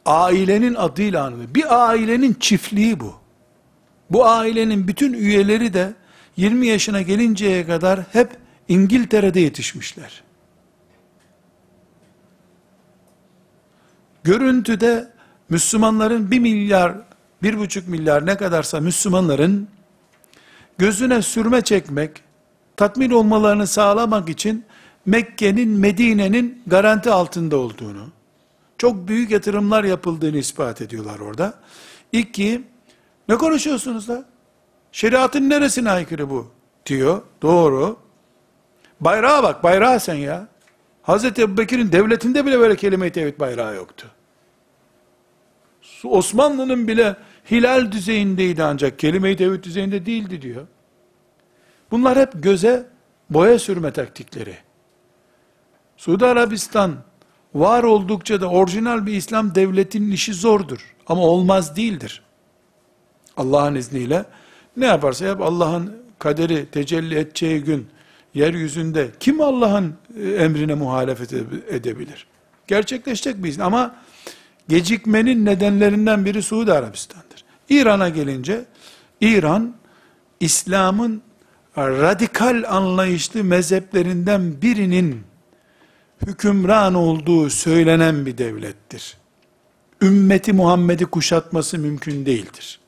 ailenin 0.06 0.74
adıyla 0.74 1.26
anılıyor. 1.26 1.54
Bir 1.54 1.88
ailenin 1.88 2.34
çiftliği 2.34 3.00
bu. 3.00 3.14
Bu 4.10 4.26
ailenin 4.26 4.88
bütün 4.88 5.12
üyeleri 5.12 5.74
de 5.74 5.92
20 6.36 6.66
yaşına 6.66 7.02
gelinceye 7.02 7.66
kadar 7.66 8.00
hep 8.12 8.30
İngiltere'de 8.68 9.40
yetişmişler. 9.40 10.22
Görüntüde 14.24 15.12
Müslümanların 15.48 16.30
1 16.30 16.38
milyar, 16.38 16.94
1,5 17.42 17.88
milyar 17.90 18.26
ne 18.26 18.36
kadarsa 18.36 18.80
Müslümanların 18.80 19.68
gözüne 20.78 21.22
sürme 21.22 21.60
çekmek, 21.60 22.27
tatmin 22.78 23.10
olmalarını 23.10 23.66
sağlamak 23.66 24.28
için 24.28 24.64
Mekke'nin, 25.06 25.68
Medine'nin 25.68 26.62
garanti 26.66 27.10
altında 27.10 27.56
olduğunu, 27.56 28.08
çok 28.78 29.08
büyük 29.08 29.30
yatırımlar 29.30 29.84
yapıldığını 29.84 30.36
ispat 30.36 30.80
ediyorlar 30.80 31.18
orada. 31.18 31.54
İki, 32.12 32.62
ne 33.28 33.36
konuşuyorsunuz 33.36 34.08
da? 34.08 34.24
Şeriatın 34.92 35.50
neresine 35.50 35.90
aykırı 35.90 36.30
bu? 36.30 36.50
Diyor. 36.86 37.22
Doğru. 37.42 37.96
Bayrağa 39.00 39.42
bak, 39.42 39.62
bayrağa 39.62 40.00
sen 40.00 40.14
ya. 40.14 40.48
Hazreti 41.02 41.42
Ebubekir'in 41.42 41.92
devletinde 41.92 42.46
bile 42.46 42.58
böyle 42.58 42.76
kelime-i 42.76 43.12
tevhid 43.12 43.40
bayrağı 43.40 43.74
yoktu. 43.74 44.10
Osmanlı'nın 46.04 46.88
bile 46.88 47.16
hilal 47.50 47.92
düzeyindeydi 47.92 48.62
ancak 48.62 48.98
kelime-i 48.98 49.36
tevhid 49.36 49.64
düzeyinde 49.64 50.06
değildi 50.06 50.42
diyor. 50.42 50.66
Bunlar 51.90 52.18
hep 52.18 52.42
göze 52.42 52.86
boya 53.30 53.58
sürme 53.58 53.92
taktikleri. 53.92 54.56
Suudi 55.96 56.26
Arabistan 56.26 56.96
var 57.54 57.82
oldukça 57.82 58.40
da 58.40 58.48
orijinal 58.48 59.06
bir 59.06 59.12
İslam 59.12 59.54
devletinin 59.54 60.10
işi 60.10 60.34
zordur. 60.34 60.94
Ama 61.06 61.22
olmaz 61.22 61.76
değildir. 61.76 62.22
Allah'ın 63.36 63.74
izniyle 63.74 64.24
ne 64.76 64.86
yaparsa 64.86 65.24
yap 65.24 65.40
Allah'ın 65.42 65.96
kaderi 66.18 66.66
tecelli 66.66 67.18
edeceği 67.18 67.64
gün 67.64 67.86
yeryüzünde 68.34 69.10
kim 69.20 69.40
Allah'ın 69.40 69.94
e, 70.20 70.30
emrine 70.30 70.74
muhalefet 70.74 71.32
edebilir? 71.68 72.26
Gerçekleşecek 72.66 73.44
bir 73.44 73.48
izin 73.48 73.60
ama 73.60 73.94
gecikmenin 74.68 75.44
nedenlerinden 75.44 76.24
biri 76.24 76.42
Suudi 76.42 76.72
Arabistan'dır. 76.72 77.44
İran'a 77.68 78.08
gelince 78.08 78.64
İran 79.20 79.74
İslam'ın 80.40 81.22
radikal 81.86 82.64
anlayışlı 82.68 83.44
mezheplerinden 83.44 84.62
birinin 84.62 85.22
hükümran 86.26 86.94
olduğu 86.94 87.50
söylenen 87.50 88.26
bir 88.26 88.38
devlettir. 88.38 89.16
Ümmeti 90.02 90.52
Muhammed'i 90.52 91.06
kuşatması 91.06 91.78
mümkün 91.78 92.26
değildir. 92.26 92.80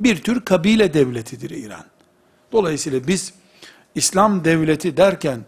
Bir 0.00 0.22
tür 0.22 0.44
kabile 0.44 0.94
devletidir 0.94 1.50
İran. 1.50 1.84
Dolayısıyla 2.52 3.06
biz 3.06 3.32
İslam 3.94 4.44
devleti 4.44 4.96
derken 4.96 5.40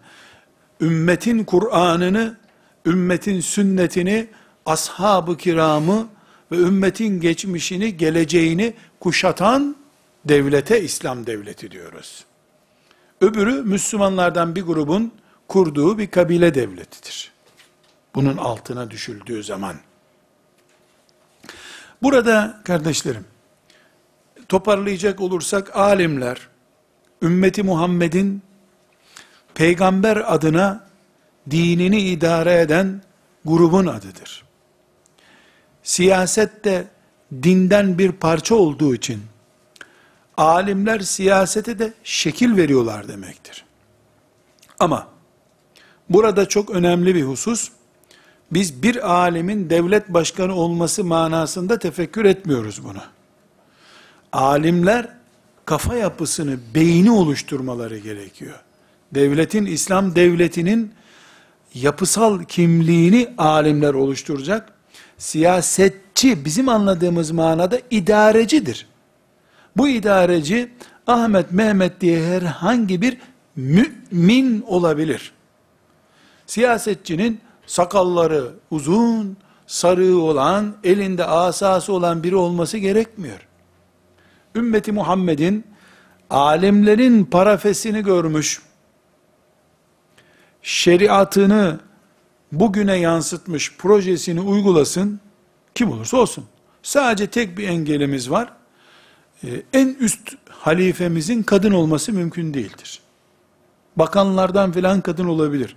ümmetin 0.80 1.44
Kur'an'ını, 1.44 2.36
ümmetin 2.86 3.40
sünnetini, 3.40 4.26
ashab-ı 4.66 5.36
kiramı 5.36 6.08
ve 6.52 6.56
ümmetin 6.56 7.20
geçmişini, 7.20 7.96
geleceğini 7.96 8.74
kuşatan 9.00 9.76
devlete 10.24 10.80
İslam 10.80 11.26
devleti 11.26 11.70
diyoruz. 11.70 12.24
Öbürü 13.20 13.62
Müslümanlardan 13.62 14.54
bir 14.54 14.62
grubun 14.62 15.12
kurduğu 15.48 15.98
bir 15.98 16.10
kabile 16.10 16.54
devletidir. 16.54 17.32
Bunun 18.14 18.36
altına 18.36 18.90
düşüldüğü 18.90 19.42
zaman. 19.42 19.76
Burada 22.02 22.60
kardeşlerim, 22.64 23.24
toparlayacak 24.48 25.20
olursak 25.20 25.76
alimler, 25.76 26.48
ümmeti 27.22 27.62
Muhammed'in 27.62 28.42
peygamber 29.54 30.34
adına 30.34 30.86
dinini 31.50 32.00
idare 32.00 32.60
eden 32.60 33.02
grubun 33.44 33.86
adıdır. 33.86 34.44
Siyaset 35.82 36.64
de 36.64 36.88
dinden 37.42 37.98
bir 37.98 38.12
parça 38.12 38.54
olduğu 38.54 38.94
için 38.94 39.22
alimler 40.40 41.00
siyasete 41.00 41.78
de 41.78 41.92
şekil 42.04 42.56
veriyorlar 42.56 43.08
demektir. 43.08 43.64
Ama 44.78 45.08
burada 46.10 46.48
çok 46.48 46.70
önemli 46.70 47.14
bir 47.14 47.22
husus, 47.22 47.68
biz 48.50 48.82
bir 48.82 49.12
alimin 49.12 49.70
devlet 49.70 50.08
başkanı 50.08 50.54
olması 50.54 51.04
manasında 51.04 51.78
tefekkür 51.78 52.24
etmiyoruz 52.24 52.84
bunu. 52.84 53.02
Alimler 54.32 55.08
kafa 55.64 55.94
yapısını, 55.94 56.58
beyni 56.74 57.10
oluşturmaları 57.10 57.98
gerekiyor. 57.98 58.60
Devletin, 59.14 59.66
İslam 59.66 60.14
devletinin 60.14 60.92
yapısal 61.74 62.44
kimliğini 62.44 63.34
alimler 63.38 63.94
oluşturacak. 63.94 64.72
Siyasetçi 65.18 66.44
bizim 66.44 66.68
anladığımız 66.68 67.30
manada 67.30 67.80
idarecidir. 67.90 68.89
Bu 69.76 69.88
idareci 69.88 70.72
Ahmet 71.06 71.52
Mehmet 71.52 72.00
diye 72.00 72.26
herhangi 72.26 73.02
bir 73.02 73.18
mümin 73.56 74.64
olabilir. 74.66 75.32
Siyasetçinin 76.46 77.40
sakalları 77.66 78.50
uzun, 78.70 79.36
sarığı 79.66 80.18
olan, 80.18 80.74
elinde 80.84 81.24
asası 81.24 81.92
olan 81.92 82.22
biri 82.22 82.36
olması 82.36 82.78
gerekmiyor. 82.78 83.46
Ümmeti 84.54 84.92
Muhammed'in 84.92 85.64
alimlerin 86.30 87.24
parafesini 87.24 88.02
görmüş, 88.02 88.62
şeriatını 90.62 91.80
bugüne 92.52 92.96
yansıtmış 92.96 93.76
projesini 93.76 94.40
uygulasın, 94.40 95.20
kim 95.74 95.90
olursa 95.90 96.16
olsun. 96.16 96.44
Sadece 96.82 97.26
tek 97.26 97.58
bir 97.58 97.68
engelimiz 97.68 98.30
var. 98.30 98.52
Ee, 99.44 99.62
en 99.72 99.96
üst 100.00 100.36
halifemizin 100.48 101.42
kadın 101.42 101.72
olması 101.72 102.12
mümkün 102.12 102.54
değildir. 102.54 103.00
Bakanlardan 103.96 104.72
filan 104.72 105.00
kadın 105.00 105.26
olabilir. 105.26 105.76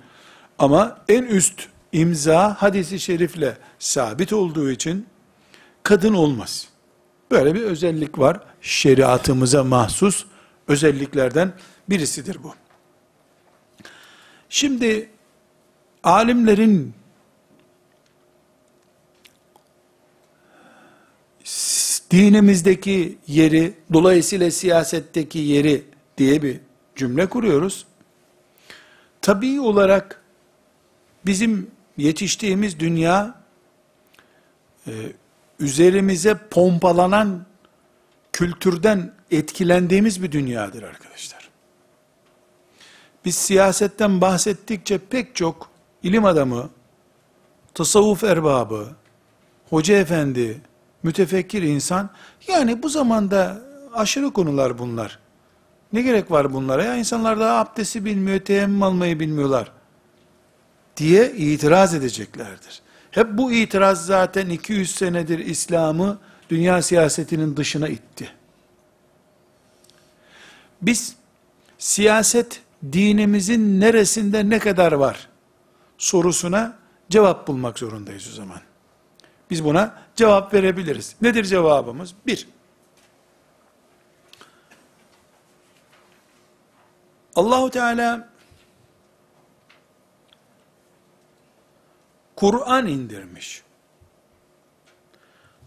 Ama 0.59 0.97
en 1.09 1.23
üst 1.23 1.67
imza 1.91 2.55
hadisi 2.61 2.99
şerifle 2.99 3.57
sabit 3.79 4.33
olduğu 4.33 4.71
için 4.71 5.07
kadın 5.83 6.13
olmaz. 6.13 6.67
Böyle 7.31 7.55
bir 7.55 7.61
özellik 7.61 8.19
var. 8.19 8.39
Şeriatımıza 8.61 9.63
mahsus 9.63 10.25
özelliklerden 10.67 11.53
birisidir 11.89 12.37
bu. 12.43 12.53
Şimdi 14.49 15.09
alimlerin 16.03 16.93
dinimizdeki 22.13 23.17
yeri, 23.27 23.73
dolayısıyla 23.93 24.51
siyasetteki 24.51 25.39
yeri 25.39 25.85
diye 26.17 26.41
bir 26.41 26.59
cümle 26.95 27.25
kuruyoruz. 27.25 27.85
Tabii 29.21 29.61
olarak 29.61 30.21
bizim 31.25 31.71
yetiştiğimiz 31.97 32.79
dünya 32.79 33.35
e, 34.87 34.91
üzerimize 35.59 36.37
pompalanan 36.51 37.45
kültürden 38.33 39.11
etkilendiğimiz 39.31 40.23
bir 40.23 40.31
dünyadır 40.31 40.83
arkadaşlar. 40.83 41.49
Biz 43.25 43.35
siyasetten 43.35 44.21
bahsettikçe 44.21 44.97
pek 44.97 45.35
çok 45.35 45.69
ilim 46.03 46.25
adamı, 46.25 46.69
tasavvuf 47.73 48.23
erbabı, 48.23 48.89
hoca 49.69 49.97
efendi, 49.97 50.61
mütefekkir 51.03 51.61
insan, 51.61 52.09
yani 52.47 52.83
bu 52.83 52.89
zamanda 52.89 53.61
aşırı 53.93 54.31
konular 54.31 54.79
bunlar. 54.79 55.19
Ne 55.93 56.01
gerek 56.01 56.31
var 56.31 56.53
bunlara 56.53 56.83
ya? 56.83 56.95
İnsanlar 56.95 57.39
daha 57.39 57.59
abdesti 57.59 58.05
bilmiyor, 58.05 58.39
teyemmüm 58.39 58.83
almayı 58.83 59.19
bilmiyorlar. 59.19 59.71
Diye 60.97 61.31
itiraz 61.31 61.93
edeceklerdir. 61.93 62.81
Hep 63.11 63.27
bu 63.31 63.51
itiraz 63.51 64.05
zaten 64.05 64.49
200 64.49 64.95
senedir 64.95 65.39
İslam'ı 65.39 66.17
dünya 66.49 66.81
siyasetinin 66.81 67.57
dışına 67.57 67.87
itti. 67.87 68.29
Biz 70.81 71.15
siyaset 71.77 72.61
dinimizin 72.91 73.79
neresinde 73.79 74.49
ne 74.49 74.59
kadar 74.59 74.91
var 74.91 75.29
sorusuna 75.97 76.77
cevap 77.09 77.47
bulmak 77.47 77.79
zorundayız 77.79 78.29
o 78.31 78.35
zaman. 78.35 78.61
Biz 79.49 79.63
buna 79.63 80.02
cevap 80.15 80.53
verebiliriz. 80.53 81.15
Nedir 81.21 81.43
cevabımız? 81.43 82.15
Bir, 82.27 82.47
Allahu 87.35 87.69
Teala 87.69 88.29
Kur'an 92.35 92.87
indirmiş. 92.87 93.63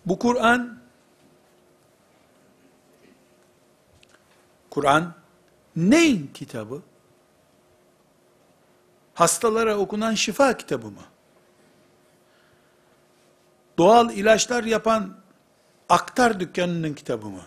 Bu 0.06 0.18
Kur'an 0.18 0.78
Kur'an 4.70 5.14
neyin 5.76 6.30
kitabı? 6.34 6.82
Hastalara 9.14 9.76
okunan 9.76 10.14
şifa 10.14 10.56
kitabı 10.56 10.86
mı? 10.86 11.02
Doğal 13.78 14.10
ilaçlar 14.10 14.64
yapan 14.64 15.16
aktar 15.88 16.40
dükkanının 16.40 16.94
kitabı 16.94 17.26
mı? 17.26 17.42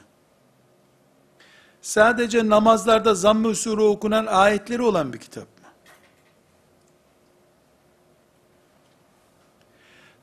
Sadece 1.81 2.49
namazlarda 2.49 3.15
zamm-ı 3.15 3.55
sure 3.55 3.81
okunan 3.81 4.25
ayetleri 4.25 4.81
olan 4.81 5.13
bir 5.13 5.17
kitap 5.17 5.43
mı? 5.43 5.67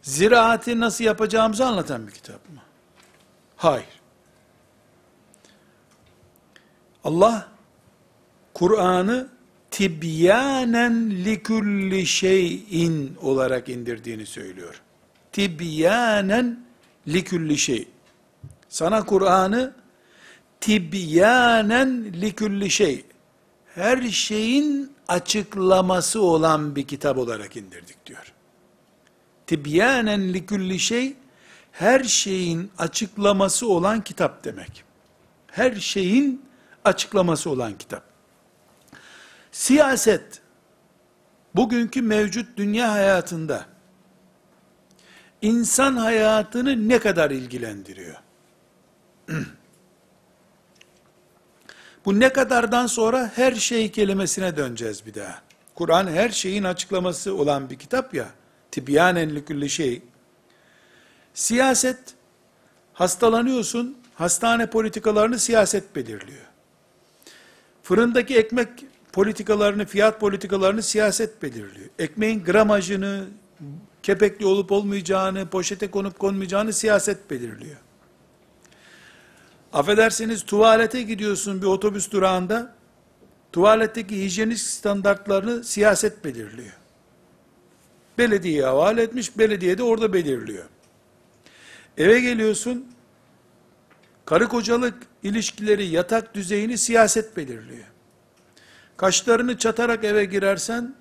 Ziraati 0.03 0.81
nasıl 0.81 1.05
yapacağımızı 1.05 1.67
anlatan 1.67 2.07
bir 2.07 2.13
kitap 2.13 2.49
mı? 2.49 2.61
Hayır. 3.57 4.01
Allah 7.05 7.49
Kur'an'ı 8.55 9.29
tibyanen 9.71 11.11
likulli 11.11 12.07
şeyin 12.07 13.17
olarak 13.23 13.69
indirdiğini 13.69 14.27
söylüyor. 14.27 14.83
Tibyanen 15.37 16.61
likulli 17.09 17.59
şey. 17.59 17.89
Sana 18.69 19.07
Kur'an'ı 19.07 19.75
tibyanen 20.61 22.13
likulli 22.13 22.71
şey. 22.71 23.05
Her 23.75 24.03
şeyin 24.03 24.93
açıklaması 25.09 26.23
olan 26.23 26.77
bir 26.77 26.87
kitap 26.87 27.19
olarak 27.19 27.57
indirdik 27.57 28.07
diyor. 28.07 28.33
Tibyanen 29.47 30.33
likulli 30.33 30.79
şey 30.79 31.17
her 31.73 32.05
şeyin 32.05 32.71
açıklaması 32.79 33.69
olan 33.69 34.05
kitap 34.05 34.45
demek. 34.45 34.85
Her 35.47 35.75
şeyin 35.75 36.45
açıklaması 36.85 37.51
olan 37.51 37.79
kitap. 37.79 38.03
Siyaset, 39.53 40.43
bugünkü 41.55 42.03
mevcut 42.03 42.57
dünya 42.57 42.93
hayatında, 42.93 43.76
insan 45.43 45.97
hayatını 45.97 46.89
ne 46.89 46.99
kadar 46.99 47.31
ilgilendiriyor? 47.31 48.17
Bu 52.05 52.21
ne 52.21 52.33
kadardan 52.33 52.87
sonra 52.87 53.33
her 53.35 53.55
şey 53.55 53.91
kelimesine 53.91 54.57
döneceğiz 54.57 55.07
bir 55.07 55.15
daha. 55.15 55.43
Kur'an 55.75 56.07
her 56.07 56.29
şeyin 56.29 56.65
açıklaması 56.65 57.35
olan 57.35 57.71
bir 57.71 57.79
kitap 57.79 58.15
ya, 58.15 58.27
tibyanen 58.71 59.35
likulli 59.35 59.71
şey. 59.71 60.03
Siyaset, 61.35 61.99
hastalanıyorsun, 62.93 63.99
hastane 64.15 64.67
politikalarını 64.71 65.39
siyaset 65.39 65.97
belirliyor. 65.97 66.47
Fırındaki 67.83 68.37
ekmek 68.37 68.69
politikalarını, 69.13 69.87
fiyat 69.87 70.21
politikalarını 70.21 70.83
siyaset 70.83 71.43
belirliyor. 71.43 71.89
Ekmeğin 71.99 72.45
gramajını, 72.45 73.25
kepekli 74.07 74.47
olup 74.47 74.73
olmayacağını, 74.73 75.47
poşete 75.47 75.91
konup 75.91 76.19
konmayacağını 76.19 76.73
siyaset 76.73 77.31
belirliyor. 77.31 77.77
Affedersiniz 79.73 80.45
tuvalete 80.45 81.03
gidiyorsun 81.03 81.63
bir 81.63 81.67
otobüs 81.67 82.11
durağında, 82.11 82.75
tuvaletteki 83.53 84.25
hijyenik 84.25 84.59
standartlarını 84.59 85.65
siyaset 85.65 86.25
belirliyor. 86.25 86.73
Belediyeye 88.19 88.65
havale 88.65 89.03
etmiş, 89.03 89.39
belediye 89.39 89.79
de 89.79 89.83
orada 89.83 90.13
belirliyor. 90.13 90.65
Eve 91.99 92.21
geliyorsun, 92.21 92.87
karı 94.25 94.49
kocalık 94.49 94.95
ilişkileri, 95.23 95.87
yatak 95.87 96.35
düzeyini 96.35 96.79
siyaset 96.79 97.37
belirliyor. 97.37 97.87
Kaşlarını 98.97 99.59
çatarak 99.59 100.05
eve 100.05 100.25
girersen, 100.25 100.95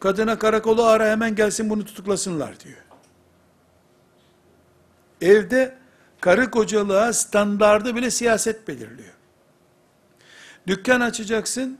kadına 0.00 0.38
karakolu 0.38 0.84
ara 0.84 1.10
hemen 1.10 1.34
gelsin 1.34 1.70
bunu 1.70 1.84
tutuklasınlar 1.84 2.60
diyor. 2.60 2.78
Evde 5.20 5.76
karı 6.20 6.50
kocalığa 6.50 7.12
standardı 7.12 7.96
bile 7.96 8.10
siyaset 8.10 8.68
belirliyor. 8.68 9.14
Dükkan 10.66 11.00
açacaksın, 11.00 11.78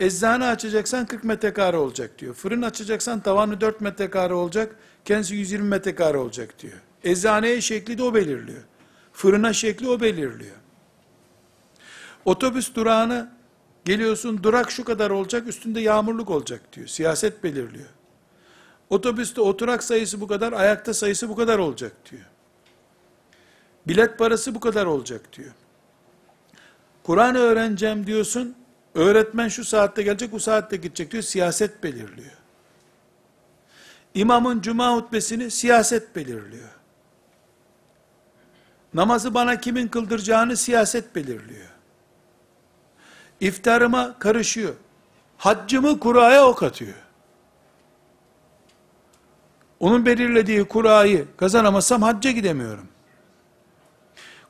eczane 0.00 0.46
açacaksan 0.46 1.06
40 1.06 1.24
metrekare 1.24 1.76
olacak 1.76 2.18
diyor. 2.18 2.34
Fırın 2.34 2.62
açacaksan 2.62 3.20
tavanı 3.20 3.60
4 3.60 3.80
metrekare 3.80 4.34
olacak, 4.34 4.76
kendisi 5.04 5.34
120 5.34 5.68
metrekare 5.68 6.18
olacak 6.18 6.58
diyor. 6.58 6.78
Eczaneye 7.04 7.60
şekli 7.60 7.98
de 7.98 8.02
o 8.02 8.14
belirliyor. 8.14 8.62
Fırına 9.12 9.52
şekli 9.52 9.88
o 9.88 10.00
belirliyor. 10.00 10.56
Otobüs 12.24 12.74
durağını 12.74 13.35
geliyorsun 13.86 14.42
durak 14.42 14.70
şu 14.70 14.84
kadar 14.84 15.10
olacak 15.10 15.48
üstünde 15.48 15.80
yağmurluk 15.80 16.30
olacak 16.30 16.60
diyor. 16.72 16.86
Siyaset 16.86 17.44
belirliyor. 17.44 17.88
Otobüste 18.90 19.40
oturak 19.40 19.84
sayısı 19.84 20.20
bu 20.20 20.26
kadar, 20.26 20.52
ayakta 20.52 20.94
sayısı 20.94 21.28
bu 21.28 21.36
kadar 21.36 21.58
olacak 21.58 21.92
diyor. 22.10 22.24
Bilet 23.88 24.18
parası 24.18 24.54
bu 24.54 24.60
kadar 24.60 24.86
olacak 24.86 25.32
diyor. 25.32 25.52
Kur'an 27.02 27.34
öğreneceğim 27.34 28.06
diyorsun, 28.06 28.56
öğretmen 28.94 29.48
şu 29.48 29.64
saatte 29.64 30.02
gelecek, 30.02 30.32
bu 30.32 30.40
saatte 30.40 30.76
gidecek 30.76 31.10
diyor, 31.12 31.22
siyaset 31.22 31.82
belirliyor. 31.82 32.36
İmamın 34.14 34.60
cuma 34.60 34.96
hutbesini 34.96 35.50
siyaset 35.50 36.16
belirliyor. 36.16 36.68
Namazı 38.94 39.34
bana 39.34 39.60
kimin 39.60 39.88
kıldıracağını 39.88 40.56
siyaset 40.56 41.14
belirliyor. 41.14 41.75
İftarıma 43.40 44.18
karışıyor. 44.18 44.74
Haccımı 45.38 46.00
kuraya 46.00 46.46
ok 46.46 46.62
atıyor. 46.62 46.94
Onun 49.80 50.06
belirlediği 50.06 50.64
kurayı 50.64 51.26
kazanamazsam 51.36 52.02
hacca 52.02 52.30
gidemiyorum. 52.30 52.88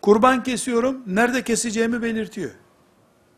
Kurban 0.03 0.43
kesiyorum, 0.43 1.03
nerede 1.07 1.45
keseceğimi 1.45 2.03
belirtiyor. 2.03 2.51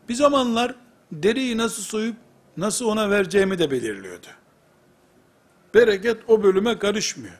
Bir 0.09 0.13
zamanlar 0.13 0.75
deriyi 1.11 1.57
nasıl 1.57 1.81
soyup 1.81 2.15
nasıl 2.57 2.85
ona 2.85 3.09
vereceğimi 3.09 3.59
de 3.59 3.71
belirliyordu. 3.71 4.27
Bereket 5.73 6.17
o 6.27 6.43
bölüme 6.43 6.79
karışmıyor. 6.79 7.39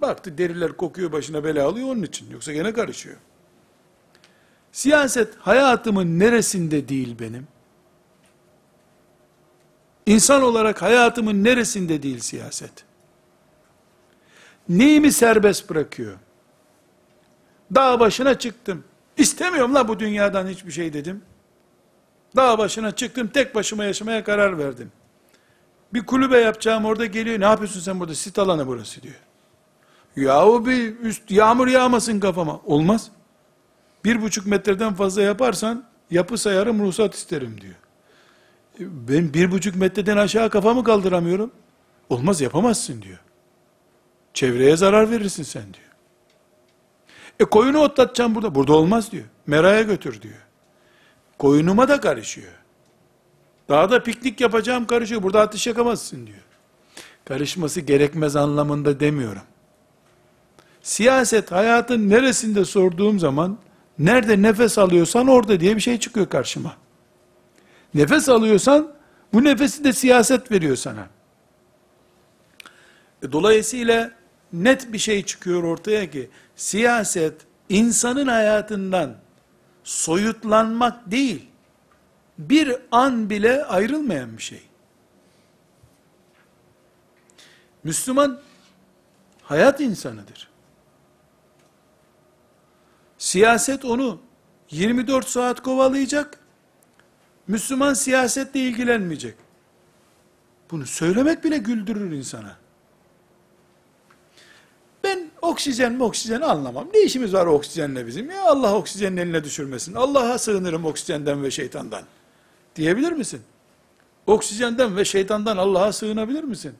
Baktı 0.00 0.38
deriler 0.38 0.72
kokuyor 0.72 1.12
başına 1.12 1.44
bela 1.44 1.68
alıyor 1.68 1.88
onun 1.88 2.02
için. 2.02 2.30
Yoksa 2.30 2.52
gene 2.52 2.72
karışıyor. 2.72 3.16
Siyaset 4.72 5.36
hayatımın 5.36 6.18
neresinde 6.18 6.88
değil 6.88 7.16
benim? 7.20 7.46
İnsan 10.06 10.42
olarak 10.42 10.82
hayatımın 10.82 11.44
neresinde 11.44 12.02
değil 12.02 12.20
siyaset? 12.20 12.72
Neyimi 14.68 15.12
serbest 15.12 15.70
bırakıyor? 15.70 16.16
Dağ 17.74 18.00
başına 18.00 18.38
çıktım. 18.38 18.84
İstemiyorum 19.16 19.74
la 19.74 19.88
bu 19.88 19.98
dünyadan 19.98 20.46
hiçbir 20.46 20.72
şey 20.72 20.92
dedim. 20.92 21.22
Dağ 22.36 22.58
başına 22.58 22.90
çıktım, 22.90 23.28
tek 23.28 23.54
başıma 23.54 23.84
yaşamaya 23.84 24.24
karar 24.24 24.58
verdim. 24.58 24.92
Bir 25.94 26.06
kulübe 26.06 26.38
yapacağım 26.38 26.84
orada 26.84 27.06
geliyor. 27.06 27.40
Ne 27.40 27.44
yapıyorsun 27.44 27.80
sen 27.80 28.00
burada? 28.00 28.14
Sit 28.14 28.38
alanı 28.38 28.66
burası 28.66 29.02
diyor. 29.02 29.14
Yahu 30.16 30.66
bir 30.66 30.98
üst 30.98 31.30
yağmur 31.30 31.68
yağmasın 31.68 32.20
kafama. 32.20 32.60
Olmaz. 32.66 33.10
Bir 34.04 34.22
buçuk 34.22 34.46
metreden 34.46 34.94
fazla 34.94 35.22
yaparsan 35.22 35.84
yapı 36.10 36.38
sayarım 36.38 36.82
ruhsat 36.82 37.14
isterim 37.14 37.60
diyor. 37.60 37.74
E, 38.80 39.08
ben 39.08 39.34
bir 39.34 39.50
buçuk 39.50 39.76
metreden 39.76 40.16
aşağı 40.16 40.50
kafamı 40.50 40.84
kaldıramıyorum. 40.84 41.50
Olmaz 42.08 42.40
yapamazsın 42.40 43.02
diyor. 43.02 43.18
Çevreye 44.34 44.76
zarar 44.76 45.10
verirsin 45.10 45.42
sen 45.42 45.62
diyor. 45.62 45.90
E 47.40 47.44
koyunu 47.44 47.78
otlatacağım 47.78 48.34
burada. 48.34 48.54
Burada 48.54 48.72
olmaz 48.72 49.12
diyor. 49.12 49.24
Meraya 49.46 49.82
götür 49.82 50.22
diyor. 50.22 50.46
Koyunuma 51.38 51.88
da 51.88 52.00
karışıyor. 52.00 52.52
Dağda 53.68 54.02
piknik 54.02 54.40
yapacağım 54.40 54.86
karışıyor. 54.86 55.22
Burada 55.22 55.40
ateş 55.40 55.66
yakamazsın 55.66 56.26
diyor. 56.26 56.38
karışması 57.24 57.80
gerekmez 57.80 58.36
anlamında 58.36 59.00
demiyorum. 59.00 59.42
Siyaset 60.82 61.52
hayatın 61.52 62.10
neresinde 62.10 62.64
sorduğum 62.64 63.18
zaman 63.18 63.58
nerede 64.00 64.42
nefes 64.42 64.78
alıyorsan 64.78 65.28
orada 65.28 65.60
diye 65.60 65.76
bir 65.76 65.80
şey 65.80 65.98
çıkıyor 65.98 66.28
karşıma. 66.28 66.76
Nefes 67.94 68.28
alıyorsan 68.28 68.92
bu 69.32 69.44
nefesi 69.44 69.84
de 69.84 69.92
siyaset 69.92 70.50
veriyor 70.50 70.76
sana. 70.76 71.08
E, 73.22 73.32
Dolayısıyla 73.32 74.10
net 74.52 74.92
bir 74.92 74.98
şey 74.98 75.24
çıkıyor 75.24 75.62
ortaya 75.62 76.10
ki 76.10 76.30
siyaset 76.56 77.34
insanın 77.68 78.26
hayatından 78.26 79.16
soyutlanmak 79.84 81.10
değil, 81.10 81.46
bir 82.38 82.76
an 82.90 83.30
bile 83.30 83.64
ayrılmayan 83.64 84.36
bir 84.36 84.42
şey. 84.42 84.62
Müslüman 87.84 88.40
hayat 89.42 89.80
insanıdır. 89.80 90.49
Siyaset 93.20 93.84
onu 93.84 94.18
24 94.70 95.28
saat 95.28 95.62
kovalayacak. 95.62 96.38
Müslüman 97.48 97.94
siyasetle 97.94 98.60
ilgilenmeyecek. 98.60 99.34
Bunu 100.70 100.86
söylemek 100.86 101.44
bile 101.44 101.58
güldürür 101.58 102.12
insana. 102.12 102.56
Ben 105.04 105.30
oksijen 105.42 105.92
mi 105.92 106.02
oksijen 106.02 106.40
anlamam. 106.40 106.88
Ne 106.94 107.00
işimiz 107.00 107.34
var 107.34 107.46
oksijenle 107.46 108.06
bizim? 108.06 108.30
Ya 108.30 108.44
Allah 108.44 108.74
oksijenin 108.74 109.16
eline 109.16 109.44
düşürmesin. 109.44 109.94
Allah'a 109.94 110.38
sığınırım 110.38 110.84
oksijenden 110.84 111.42
ve 111.42 111.50
şeytandan. 111.50 112.02
Diyebilir 112.76 113.12
misin? 113.12 113.42
Oksijenden 114.26 114.96
ve 114.96 115.04
şeytandan 115.04 115.56
Allah'a 115.56 115.92
sığınabilir 115.92 116.44
misin? 116.44 116.74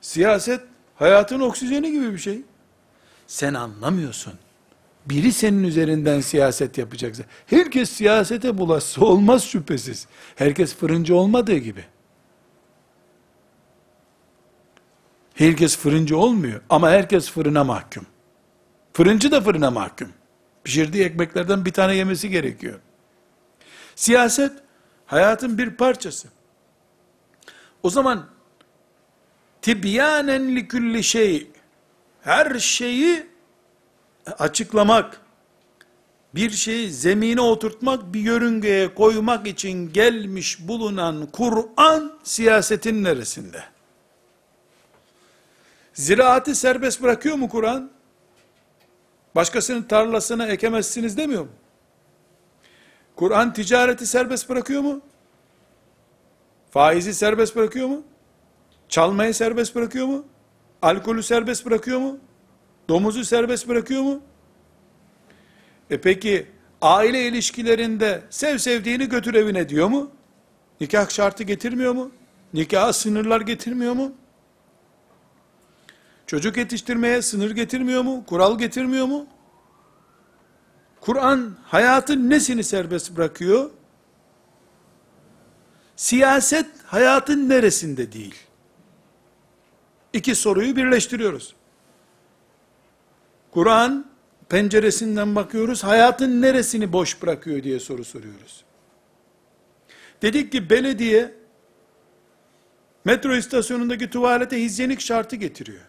Siyaset 0.00 0.60
hayatın 0.94 1.40
oksijeni 1.40 1.92
gibi 1.92 2.12
bir 2.12 2.18
şey. 2.18 2.42
Sen 3.26 3.54
anlamıyorsun. 3.54 4.34
Biri 5.06 5.32
senin 5.32 5.64
üzerinden 5.64 6.20
siyaset 6.20 6.78
yapacaksa. 6.78 7.22
Herkes 7.46 7.90
siyasete 7.90 8.58
bulaşsa 8.58 9.04
olmaz 9.04 9.44
şüphesiz. 9.44 10.06
Herkes 10.36 10.74
fırıncı 10.74 11.16
olmadığı 11.16 11.56
gibi. 11.56 11.84
Herkes 15.34 15.76
fırıncı 15.76 16.18
olmuyor 16.18 16.60
ama 16.70 16.90
herkes 16.90 17.30
fırına 17.30 17.64
mahkum. 17.64 18.06
Fırıncı 18.92 19.30
da 19.30 19.40
fırına 19.40 19.70
mahkum. 19.70 20.08
Pişirdiği 20.64 21.04
ekmeklerden 21.04 21.64
bir 21.64 21.72
tane 21.72 21.94
yemesi 21.94 22.30
gerekiyor. 22.30 22.80
Siyaset 23.96 24.52
hayatın 25.06 25.58
bir 25.58 25.70
parçası. 25.70 26.28
O 27.82 27.90
zaman 27.90 28.26
tibyanen 29.62 30.56
li 30.56 30.68
külli 30.68 31.04
şey 31.04 31.50
her 32.22 32.58
şeyi 32.58 33.26
açıklamak, 34.38 35.20
bir 36.34 36.50
şeyi 36.50 36.90
zemine 36.90 37.40
oturtmak, 37.40 38.14
bir 38.14 38.20
yörüngeye 38.20 38.94
koymak 38.94 39.46
için 39.46 39.92
gelmiş 39.92 40.68
bulunan 40.68 41.26
Kur'an 41.32 42.12
siyasetin 42.22 43.04
neresinde? 43.04 43.64
Ziraatı 45.94 46.54
serbest 46.54 47.02
bırakıyor 47.02 47.36
mu 47.36 47.48
Kur'an? 47.48 47.90
Başkasının 49.34 49.82
tarlasına 49.82 50.46
ekemezsiniz 50.46 51.16
demiyor 51.16 51.42
mu? 51.42 51.50
Kur'an 53.16 53.52
ticareti 53.52 54.06
serbest 54.06 54.48
bırakıyor 54.48 54.82
mu? 54.82 55.00
Faizi 56.70 57.14
serbest 57.14 57.56
bırakıyor 57.56 57.88
mu? 57.88 58.02
Çalmayı 58.88 59.34
serbest 59.34 59.74
bırakıyor 59.74 60.06
mu? 60.06 60.24
Alkolü 60.82 61.22
serbest 61.22 61.66
bırakıyor 61.66 61.98
mu? 61.98 62.18
Domuzu 62.88 63.24
serbest 63.24 63.68
bırakıyor 63.68 64.02
mu? 64.02 64.20
E 65.90 66.00
peki 66.00 66.46
aile 66.82 67.26
ilişkilerinde 67.28 68.22
sev 68.30 68.58
sevdiğini 68.58 69.08
götür 69.08 69.34
evine 69.34 69.68
diyor 69.68 69.88
mu? 69.88 70.10
Nikah 70.80 71.10
şartı 71.10 71.42
getirmiyor 71.42 71.92
mu? 71.92 72.10
Nikaha 72.54 72.92
sınırlar 72.92 73.40
getirmiyor 73.40 73.92
mu? 73.92 74.12
Çocuk 76.26 76.56
yetiştirmeye 76.56 77.22
sınır 77.22 77.50
getirmiyor 77.50 78.02
mu? 78.02 78.24
Kural 78.26 78.58
getirmiyor 78.58 79.06
mu? 79.06 79.26
Kur'an 81.00 81.56
hayatın 81.64 82.30
nesini 82.30 82.64
serbest 82.64 83.16
bırakıyor? 83.16 83.70
Siyaset 85.96 86.66
hayatın 86.86 87.48
neresinde 87.48 88.12
değil? 88.12 88.34
İki 90.12 90.34
soruyu 90.34 90.76
birleştiriyoruz. 90.76 91.54
Kur'an 93.54 94.06
penceresinden 94.48 95.34
bakıyoruz, 95.34 95.84
hayatın 95.84 96.42
neresini 96.42 96.92
boş 96.92 97.22
bırakıyor 97.22 97.62
diye 97.62 97.80
soru 97.80 98.04
soruyoruz. 98.04 98.64
Dedik 100.22 100.52
ki 100.52 100.70
belediye 100.70 101.34
metro 103.04 103.36
istasyonundaki 103.36 104.10
tuvalete 104.10 104.62
hijyenik 104.62 105.00
şartı 105.00 105.36
getiriyor. 105.36 105.80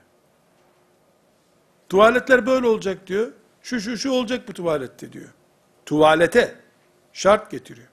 Tuvaletler 1.89 2.45
böyle 2.45 2.67
olacak 2.67 3.07
diyor. 3.07 3.31
Şu 3.61 3.79
şu 3.79 3.97
şu 3.97 4.11
olacak 4.11 4.47
bu 4.47 4.53
tuvalette 4.53 5.13
diyor. 5.13 5.29
Tuvalete 5.85 6.55
şart 7.13 7.51
getiriyor. 7.51 7.87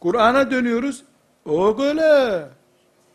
Kur'an'a 0.00 0.50
dönüyoruz. 0.50 1.04
O 1.44 1.78
böyle. 1.78 2.48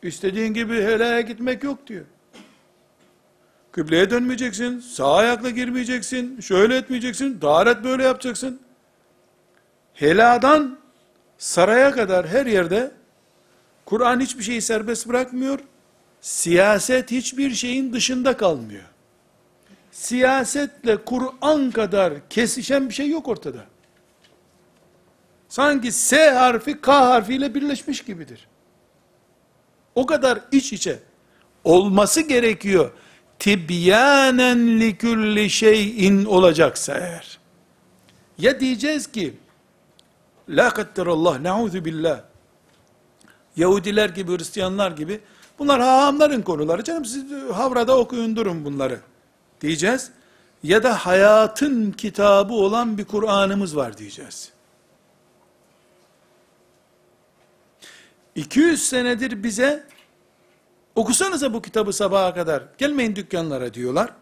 İstediğin 0.04 0.54
gibi 0.54 0.76
helaya 0.76 1.22
gitmek 1.22 1.64
yok 1.64 1.88
diyor. 1.88 2.06
Kıbleye 3.80 4.10
dönmeyeceksin, 4.10 4.80
sağ 4.80 5.16
ayakla 5.16 5.50
girmeyeceksin, 5.50 6.42
şöyle 6.42 6.78
etmeyeceksin, 6.78 7.42
daret 7.42 7.84
böyle 7.84 8.04
yapacaksın. 8.04 8.60
Heladan 9.94 10.80
saraya 11.38 11.92
kadar 11.92 12.28
her 12.28 12.46
yerde 12.46 12.92
Kur'an 13.86 14.20
hiçbir 14.20 14.44
şeyi 14.44 14.62
serbest 14.62 15.08
bırakmıyor. 15.08 15.60
Siyaset 16.22 17.12
hiçbir 17.12 17.52
şeyin 17.52 17.94
dışında 17.94 18.38
kalmıyor. 18.38 18.84
Siyasetle 19.92 20.98
Kur'an 21.06 21.72
kadar 21.72 22.14
kesişen 22.30 22.90
bir 22.90 22.94
şey 22.94 23.10
yok 23.10 23.28
ortada. 23.28 23.66
Sanki 25.50 25.92
S 25.92 26.30
harfi 26.30 26.82
K 26.82 27.06
harfiyle 27.08 27.56
birleşmiş 27.56 28.02
gibidir. 28.02 28.48
O 29.96 30.06
kadar 30.06 30.40
iç 30.52 30.74
içe 30.74 31.00
olması 31.64 32.22
gerekiyor. 32.22 32.92
Tibyanen 33.40 34.80
li 34.80 34.98
kulli 34.98 35.50
şeyin 35.50 36.26
olacaksa 36.26 36.94
eğer. 36.94 37.40
Ya 38.38 38.60
diyeceğiz 38.60 39.12
ki 39.12 39.34
la 40.50 40.70
kadderallah 40.70 41.40
na'udhu 41.40 41.86
billah 41.86 42.22
Yahudiler 43.56 44.10
gibi, 44.10 44.38
Hristiyanlar 44.38 44.92
gibi 44.92 45.22
bunlar 45.60 45.82
hahamların 45.82 46.42
konuları. 46.42 46.84
Canım 46.84 47.06
siz 47.06 47.24
havrada 47.54 47.98
okuyun 47.98 48.36
durun 48.36 48.66
bunları 48.66 49.00
diyeceğiz. 49.62 50.12
Ya 50.64 50.84
da 50.84 51.06
hayatın 51.06 51.92
kitabı 51.92 52.54
olan 52.54 52.98
bir 52.98 53.06
Kur'an'ımız 53.06 53.76
var 53.76 53.98
diyeceğiz. 53.98 54.52
200 58.36 58.90
senedir 58.90 59.44
bize 59.44 59.84
okusanıza 61.00 61.54
bu 61.54 61.62
kitabı 61.62 61.94
sabaha 61.94 62.34
kadar 62.34 62.64
gelmeyin 62.78 63.16
dükkanlara 63.16 63.74
diyorlar. 63.74 64.14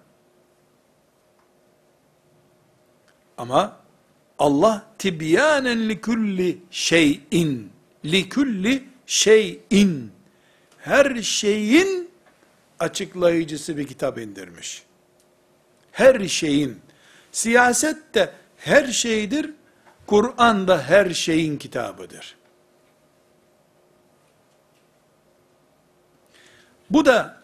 Ama 3.38 3.78
Allah 4.39 4.86
tibyanen 4.97 5.89
li 5.89 6.01
kulli 6.01 6.57
şeyin 6.71 7.71
li 8.05 8.30
kulli 8.30 8.84
şeyin 9.05 10.11
her 10.78 11.21
şeyin 11.21 12.09
açıklayıcısı 12.80 13.78
bir 13.78 13.88
kitap 13.88 14.17
indirmiş. 14.17 14.84
Her 15.91 16.28
şeyin 16.28 16.80
siyaset 17.32 18.15
de 18.15 18.34
her 18.57 18.88
şeydir. 18.88 19.51
Kur'an 20.07 20.67
da 20.67 20.84
her 20.84 21.09
şeyin 21.09 21.57
kitabıdır. 21.57 22.37
Bu 26.90 27.06
da 27.06 27.44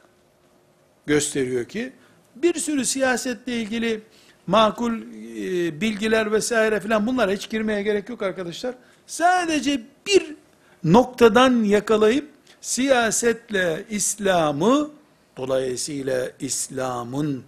gösteriyor 1.06 1.66
ki 1.66 1.94
bir 2.36 2.54
sürü 2.54 2.86
siyasetle 2.86 3.62
ilgili 3.62 4.02
makul 4.48 5.02
e, 5.02 5.82
bilgiler 5.82 6.32
vesaire 6.32 6.80
filan 6.80 7.08
bunlara 7.08 7.32
hiç 7.32 7.50
girmeye 7.50 7.84
gerek 7.84 8.10
yok 8.10 8.22
arkadaşlar. 8.22 8.76
Sadece 9.08 9.82
bir 10.08 10.36
noktadan 10.84 11.64
yakalayıp 11.64 12.30
siyasetle 12.62 13.86
İslam'ı 13.89 14.91
dolayısıyla 15.38 16.32
İslam'ın 16.39 17.44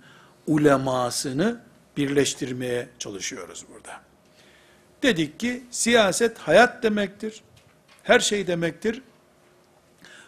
ulemasını 0.48 1.60
birleştirmeye 1.98 2.90
çalışıyoruz 3.00 3.66
burada. 3.74 4.02
Dedik 5.04 5.40
ki 5.40 5.64
siyaset 5.72 6.38
hayat 6.38 6.84
demektir. 6.84 7.42
Her 8.04 8.20
şey 8.20 8.48
demektir. 8.48 9.02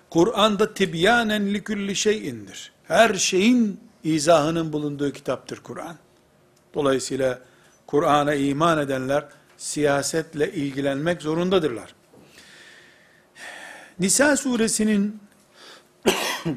Kur'an'da 0.10 0.74
tibyanen 0.74 1.54
likulli 1.54 1.96
şeyindir. 1.96 2.72
Her 2.84 3.14
şeyin 3.14 3.80
izahının 4.04 4.74
bulunduğu 4.74 5.12
kitaptır 5.12 5.60
Kur'an. 5.60 5.96
Dolayısıyla 6.74 7.42
Kur'an'a 7.88 8.34
iman 8.34 8.80
edenler 8.80 9.26
siyasetle 9.58 10.54
ilgilenmek 10.54 11.22
zorundadırlar. 11.22 11.96
Nisa 14.00 14.38
suresinin 14.38 15.20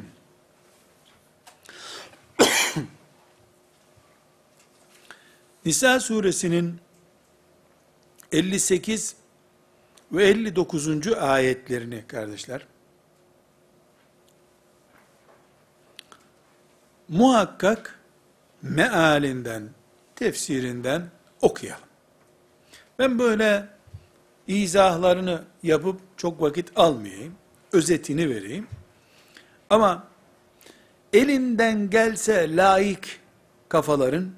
Nisa 5.65 6.01
suresinin 6.01 6.81
58 8.33 9.17
ve 10.13 10.25
59. 10.25 11.09
ayetlerini 11.13 12.05
kardeşler 12.07 12.67
muhakkak 17.11 17.99
mealinden, 18.63 19.69
tefsirinden 20.17 21.03
okuyalım. 21.41 21.89
Ben 22.99 23.19
böyle 23.19 23.69
izahlarını 24.47 25.43
yapıp 25.63 26.01
çok 26.17 26.43
vakit 26.43 26.73
almayayım. 26.77 27.35
Özetini 27.73 28.31
vereyim. 28.31 28.67
Ama 29.71 30.07
elinden 31.13 31.91
gelse 31.91 32.57
layık 32.57 33.21
kafaların 33.69 34.31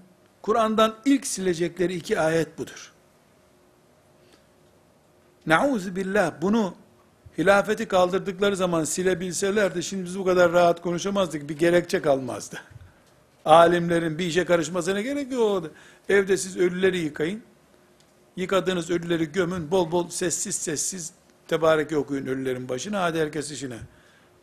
Kur'an'dan 0.42 0.94
ilk 1.04 1.26
silecekleri 1.26 1.94
iki 1.94 2.20
ayet 2.20 2.58
budur. 2.58 2.92
Nauzu 5.46 5.96
billah 5.96 6.32
bunu 6.42 6.74
hilafeti 7.38 7.88
kaldırdıkları 7.88 8.56
zaman 8.56 8.84
silebilselerdi 8.84 9.82
şimdi 9.82 10.04
biz 10.04 10.18
bu 10.18 10.24
kadar 10.24 10.52
rahat 10.52 10.82
konuşamazdık. 10.82 11.48
Bir 11.48 11.58
gerekçe 11.58 12.02
kalmazdı. 12.02 12.60
Alimlerin 13.44 14.18
bir 14.18 14.26
işe 14.26 14.44
karışmasına 14.44 15.00
gerek 15.00 15.32
yok. 15.32 15.70
Evde 16.08 16.36
siz 16.36 16.56
ölüleri 16.56 16.98
yıkayın. 16.98 17.42
Yıkadığınız 18.36 18.90
ölüleri 18.90 19.32
gömün. 19.32 19.70
Bol 19.70 19.92
bol 19.92 20.08
sessiz 20.08 20.56
sessiz 20.56 21.12
tebareke 21.48 21.96
okuyun 21.96 22.26
ölülerin 22.26 22.68
başına. 22.68 23.02
Hadi 23.02 23.18
herkes 23.18 23.50
işine. 23.50 23.78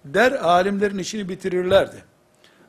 Der 0.06 0.32
alimlerin 0.32 0.98
işini 0.98 1.30
bitirirlerdi. 1.30 2.04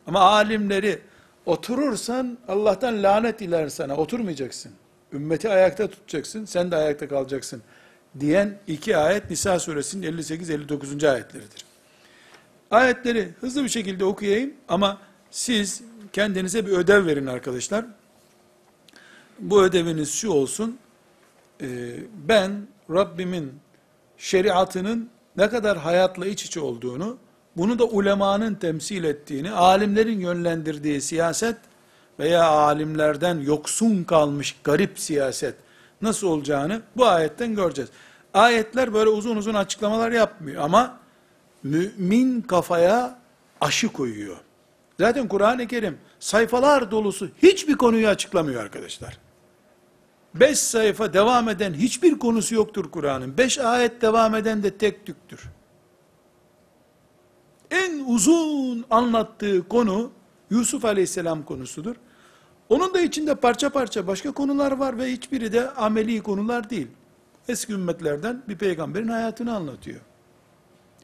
Ama 0.06 0.20
alimleri 0.20 0.98
oturursan 1.46 2.38
Allah'tan 2.48 3.02
lanet 3.02 3.42
iler 3.42 3.68
sana. 3.68 3.96
Oturmayacaksın. 3.96 4.72
Ümmeti 5.12 5.48
ayakta 5.48 5.88
tutacaksın. 5.90 6.44
Sen 6.44 6.70
de 6.70 6.76
ayakta 6.76 7.08
kalacaksın. 7.08 7.62
Diyen 8.20 8.58
iki 8.66 8.96
ayet 8.96 9.30
Nisa 9.30 9.58
suresinin 9.58 10.18
58-59. 10.18 11.10
ayetleridir. 11.10 11.64
Ayetleri 12.70 13.28
hızlı 13.40 13.64
bir 13.64 13.68
şekilde 13.68 14.04
okuyayım 14.04 14.54
ama 14.68 14.98
siz 15.30 15.82
kendinize 16.12 16.66
bir 16.66 16.72
ödev 16.72 17.06
verin 17.06 17.26
arkadaşlar. 17.26 17.84
Bu 19.38 19.62
ödeviniz 19.62 20.14
şu 20.14 20.30
olsun. 20.30 20.78
Ee, 21.62 21.66
ben 22.28 22.66
Rabbimin 22.90 23.52
şeriatının 24.18 25.10
ne 25.36 25.48
kadar 25.48 25.78
hayatla 25.78 26.26
iç 26.26 26.44
içe 26.44 26.60
olduğunu, 26.60 27.18
bunu 27.56 27.78
da 27.78 27.84
ulemanın 27.84 28.54
temsil 28.54 29.04
ettiğini, 29.04 29.50
alimlerin 29.50 30.20
yönlendirdiği 30.20 31.00
siyaset 31.00 31.56
veya 32.18 32.44
alimlerden 32.44 33.40
yoksun 33.40 34.04
kalmış 34.04 34.56
garip 34.64 34.98
siyaset 34.98 35.54
nasıl 36.02 36.26
olacağını 36.26 36.82
bu 36.96 37.06
ayetten 37.06 37.54
göreceğiz. 37.54 37.90
Ayetler 38.34 38.94
böyle 38.94 39.10
uzun 39.10 39.36
uzun 39.36 39.54
açıklamalar 39.54 40.10
yapmıyor 40.10 40.62
ama 40.62 40.98
mümin 41.62 42.40
kafaya 42.40 43.18
aşı 43.60 43.92
koyuyor. 43.92 44.36
Zaten 45.00 45.28
Kur'an-ı 45.28 45.66
Kerim 45.66 45.98
sayfalar 46.20 46.90
dolusu 46.90 47.28
hiçbir 47.42 47.74
konuyu 47.74 48.08
açıklamıyor 48.08 48.62
arkadaşlar. 48.62 49.18
Beş 50.34 50.58
sayfa 50.58 51.12
devam 51.12 51.48
eden 51.48 51.74
hiçbir 51.74 52.18
konusu 52.18 52.54
yoktur 52.54 52.90
Kur'an'ın. 52.90 53.38
Beş 53.38 53.58
ayet 53.58 54.02
devam 54.02 54.34
eden 54.34 54.62
de 54.62 54.78
tek 54.78 55.06
tüktür. 55.06 55.40
En 57.70 58.04
uzun 58.06 58.84
anlattığı 58.90 59.68
konu 59.68 60.10
Yusuf 60.50 60.84
aleyhisselam 60.84 61.44
konusudur. 61.44 61.96
Onun 62.70 62.94
da 62.94 63.00
içinde 63.00 63.34
parça 63.34 63.70
parça 63.70 64.06
başka 64.06 64.32
konular 64.32 64.72
var 64.72 64.98
ve 64.98 65.12
hiçbiri 65.12 65.52
de 65.52 65.70
ameli 65.70 66.22
konular 66.22 66.70
değil. 66.70 66.88
Eski 67.48 67.72
ümmetlerden 67.72 68.42
bir 68.48 68.58
peygamberin 68.58 69.08
hayatını 69.08 69.56
anlatıyor. 69.56 70.00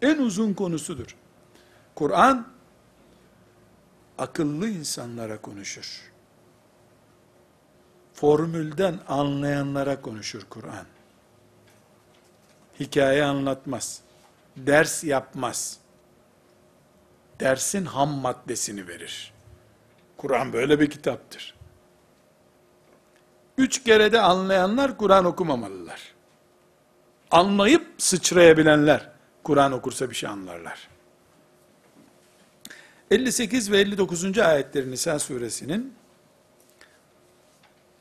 En 0.02 0.18
uzun 0.18 0.54
konusudur. 0.54 1.16
Kur'an 1.94 2.48
akıllı 4.18 4.68
insanlara 4.68 5.40
konuşur. 5.40 6.12
Formülden 8.14 8.98
anlayanlara 9.08 10.00
konuşur 10.00 10.42
Kur'an. 10.50 10.86
Hikaye 12.80 13.24
anlatmaz. 13.24 14.00
Ders 14.56 15.04
yapmaz. 15.04 15.78
Dersin 17.40 17.84
ham 17.84 18.10
maddesini 18.10 18.88
verir. 18.88 19.32
Kur'an 20.16 20.52
böyle 20.52 20.80
bir 20.80 20.90
kitaptır. 20.90 21.55
Üç 23.58 23.84
kerede 23.84 24.20
anlayanlar 24.20 24.98
Kur'an 24.98 25.24
okumamalılar. 25.24 26.14
Anlayıp 27.30 27.86
sıçrayabilenler 27.98 29.10
Kur'an 29.44 29.72
okursa 29.72 30.10
bir 30.10 30.14
şey 30.14 30.28
anlarlar. 30.28 30.88
58 33.10 33.70
ve 33.72 33.80
59. 33.80 34.38
ayetleri 34.38 34.90
Nisa 34.90 35.18
suresinin 35.18 35.94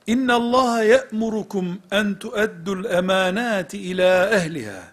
İnna 0.07 0.35
Allah 0.35 0.83
ye'murukum 0.83 1.79
en 1.91 2.19
tu'addul 2.19 2.85
emanati 2.85 3.77
ila 3.77 4.29
ehliha 4.29 4.83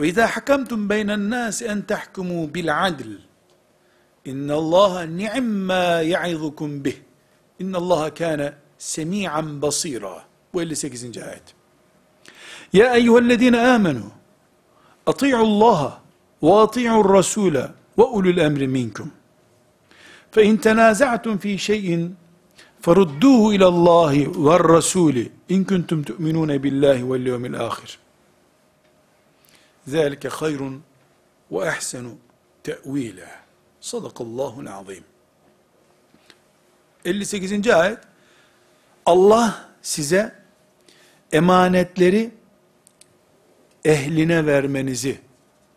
ve 0.00 0.08
izâ 0.08 0.26
hakamtum 0.26 0.88
beynen 0.88 1.30
nâsi 1.30 1.64
en 1.64 1.82
tahkumu 1.82 2.54
bil 2.54 2.86
adl 2.86 3.10
İnna 4.24 4.54
Allah 4.54 5.02
ni'mâ 5.02 6.00
ya'izukum 6.00 6.84
bih 6.84 6.96
İnna 7.58 7.78
Allah 7.78 8.14
kâne 8.14 8.52
semi'an 8.80 9.62
basîrâ 9.62 10.24
Bu 10.54 10.62
58. 10.62 11.18
ayet. 11.18 11.42
Ya 12.72 12.94
eyyühellezine 12.96 13.60
amenu 13.60 14.02
ati'u 15.06 15.36
Allah 15.36 16.00
ve 16.42 16.54
ati'u 16.54 17.04
Rasûle 17.04 17.68
ve 17.98 18.02
ulul 18.02 18.36
emri 18.36 18.68
minkum. 18.68 19.12
Fe 20.30 20.44
in 20.44 20.56
tenaza'tum 20.56 21.38
fi 21.38 21.58
şeyin 21.58 22.16
ferudduhu 22.80 23.52
ila 23.54 23.66
Allah 23.66 24.12
ve 24.12 24.58
Rasul 24.58 25.14
in 25.48 25.64
kuntum 25.64 26.02
tu'minun 26.02 26.62
billahi 26.62 27.12
vel 27.12 27.26
yevmil 27.26 27.60
ahir. 27.60 27.98
Zalike 29.86 30.28
hayrun 30.28 30.82
ve 31.50 31.66
ehsenu 31.66 32.10
te'vila. 32.62 33.28
Sadakallahu 33.80 34.64
azim. 34.70 35.04
58. 37.04 37.68
ayet 37.68 38.09
Allah 39.06 39.68
size 39.82 40.34
emanetleri 41.32 42.30
ehline 43.84 44.46
vermenizi 44.46 45.20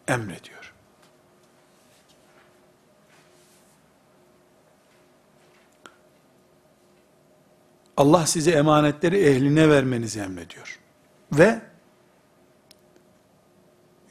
emrediyor. 0.08 0.74
Allah 7.98 8.26
size 8.26 8.52
emanetleri 8.52 9.18
ehline 9.20 9.70
vermenizi 9.70 10.20
emrediyor. 10.20 10.80
Ve 11.32 11.62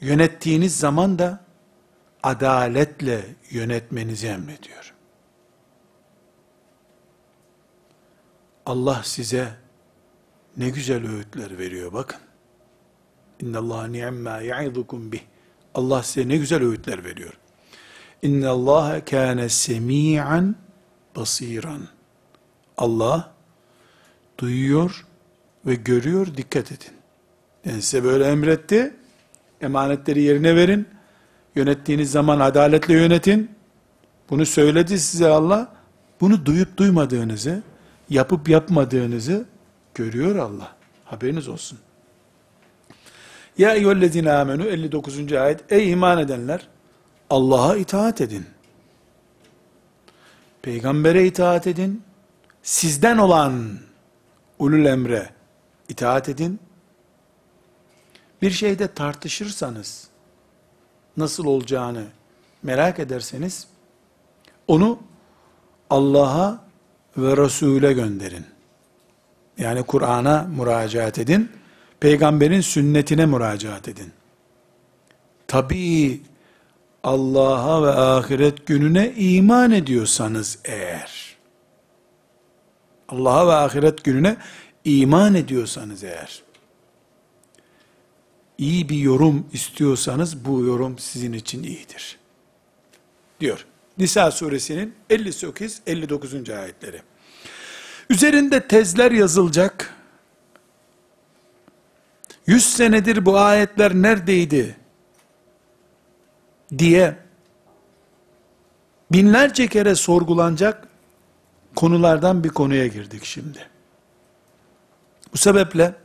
yönettiğiniz 0.01 0.79
zaman 0.79 1.19
da 1.19 1.43
adaletle 2.23 3.25
yönetmenizi 3.49 4.27
emrediyor. 4.27 4.92
Allah 8.65 9.01
size 9.03 9.47
ne 10.57 10.69
güzel 10.69 11.11
öğütler 11.11 11.57
veriyor 11.57 11.93
bakın. 11.93 12.19
İnna 13.39 13.59
Allah 13.59 13.87
ni'ma 13.87 14.41
ya'idukum 14.41 15.11
bih. 15.11 15.21
Allah 15.73 16.03
size 16.03 16.27
ne 16.27 16.37
güzel 16.37 16.63
öğütler 16.63 17.03
veriyor. 17.03 17.33
İnna 18.21 18.49
Allah 18.49 19.05
kana 19.05 19.49
semi'an 19.49 20.55
basiran. 21.15 21.87
Allah 22.77 23.33
duyuyor 24.37 25.05
ve 25.65 25.75
görüyor, 25.75 26.27
dikkat 26.37 26.71
edin. 26.71 26.93
Yani 27.65 27.81
size 27.81 28.03
böyle 28.03 28.25
emretti, 28.25 28.93
emanetleri 29.61 30.21
yerine 30.21 30.55
verin, 30.55 30.87
yönettiğiniz 31.55 32.11
zaman 32.11 32.39
adaletle 32.39 32.93
yönetin, 32.93 33.51
bunu 34.29 34.45
söyledi 34.45 34.99
size 34.99 35.27
Allah, 35.27 35.75
bunu 36.21 36.45
duyup 36.45 36.77
duymadığınızı, 36.77 37.63
yapıp 38.09 38.49
yapmadığınızı 38.49 39.45
görüyor 39.93 40.35
Allah. 40.35 40.75
Haberiniz 41.05 41.47
olsun. 41.47 41.79
Ya 43.57 43.73
eyyühellezine 43.73 44.31
amenu 44.31 44.63
59. 44.63 45.33
ayet. 45.33 45.71
Ey 45.71 45.91
iman 45.91 46.17
edenler, 46.17 46.67
Allah'a 47.29 47.77
itaat 47.77 48.21
edin. 48.21 48.45
Peygambere 50.61 51.25
itaat 51.27 51.67
edin. 51.67 52.03
Sizden 52.63 53.17
olan 53.17 53.79
ulul 54.59 54.85
emre 54.85 55.29
itaat 55.89 56.29
edin. 56.29 56.59
Bir 58.41 58.51
şeyde 58.51 58.87
tartışırsanız, 58.87 60.07
nasıl 61.17 61.45
olacağını 61.45 62.05
merak 62.63 62.99
ederseniz, 62.99 63.67
onu 64.67 64.99
Allah'a 65.89 66.63
ve 67.17 67.37
Resul'e 67.37 67.93
gönderin. 67.93 68.45
Yani 69.57 69.83
Kur'an'a 69.83 70.43
müracaat 70.57 71.19
edin, 71.19 71.51
peygamberin 71.99 72.61
sünnetine 72.61 73.25
müracaat 73.25 73.87
edin. 73.87 74.11
Tabii 75.47 76.21
Allah'a 77.03 77.83
ve 77.83 77.89
ahiret 77.89 78.67
gününe 78.67 79.13
iman 79.17 79.71
ediyorsanız 79.71 80.59
eğer, 80.65 81.37
Allah'a 83.09 83.47
ve 83.47 83.53
ahiret 83.53 84.03
gününe 84.03 84.37
iman 84.85 85.33
ediyorsanız 85.33 86.03
eğer, 86.03 86.43
iyi 88.57 88.89
bir 88.89 88.97
yorum 88.97 89.47
istiyorsanız 89.53 90.45
bu 90.45 90.65
yorum 90.65 90.99
sizin 90.99 91.33
için 91.33 91.63
iyidir. 91.63 92.19
Diyor. 93.39 93.65
Nisa 93.97 94.31
suresinin 94.31 94.95
58-59. 95.09 96.59
ayetleri. 96.59 97.01
Üzerinde 98.09 98.67
tezler 98.67 99.11
yazılacak. 99.11 99.93
100 102.47 102.65
senedir 102.65 103.25
bu 103.25 103.37
ayetler 103.37 103.93
neredeydi? 103.93 104.83
diye 106.77 107.17
binlerce 109.11 109.67
kere 109.67 109.95
sorgulanacak 109.95 110.87
konulardan 111.75 112.43
bir 112.43 112.49
konuya 112.49 112.87
girdik 112.87 113.25
şimdi. 113.25 113.69
Bu 115.33 115.37
sebeple 115.37 115.95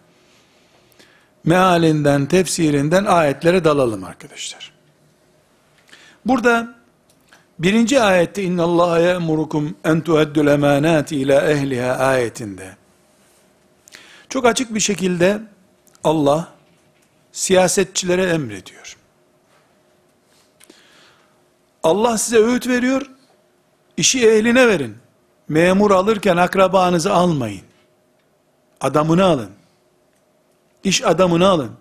mealinden, 1.45 2.27
tefsirinden 2.27 3.05
ayetlere 3.05 3.65
dalalım 3.65 4.05
arkadaşlar. 4.05 4.73
Burada 6.25 6.78
birinci 7.59 8.01
ayette 8.01 8.43
inna 8.43 8.63
Allah 8.63 9.01
ya'murukum 9.01 9.77
en 9.85 10.01
tu'addul 10.01 10.47
emanati 10.47 11.17
ila 11.17 11.51
ehliha 11.51 11.93
ayetinde 11.93 12.77
çok 14.29 14.47
açık 14.47 14.75
bir 14.75 14.81
şekilde 14.81 15.43
Allah 16.05 16.49
siyasetçilere 17.33 18.25
emrediyor. 18.25 18.97
Allah 21.83 22.19
size 22.19 22.39
öğüt 22.39 22.69
veriyor, 22.69 23.11
işi 23.97 24.29
ehline 24.29 24.69
verin. 24.69 24.97
Memur 25.49 25.91
alırken 25.91 26.37
akrabanızı 26.37 27.13
almayın. 27.13 27.63
Adamını 28.81 29.25
alın. 29.25 29.51
İş 30.85 31.05
adamını 31.05 31.49
alın. 31.49 31.73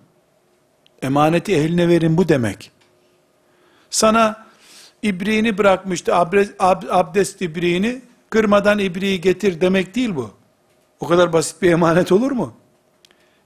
Emaneti 1.02 1.56
ehline 1.56 1.88
verin 1.88 2.18
bu 2.18 2.30
demek. 2.30 2.72
Sana 3.90 4.47
ibriğini 5.04 5.58
bırakmıştı, 5.58 6.16
abdest 6.90 7.42
ibriğini, 7.42 8.02
kırmadan 8.30 8.80
ibriği 8.80 9.22
getir 9.22 9.62
demek 9.62 9.96
değil 9.96 10.16
bu. 10.16 10.32
O 11.00 11.08
kadar 11.08 11.34
basit 11.34 11.62
bir 11.62 11.72
emanet 11.72 12.12
olur 12.12 12.32
mu? 12.32 12.54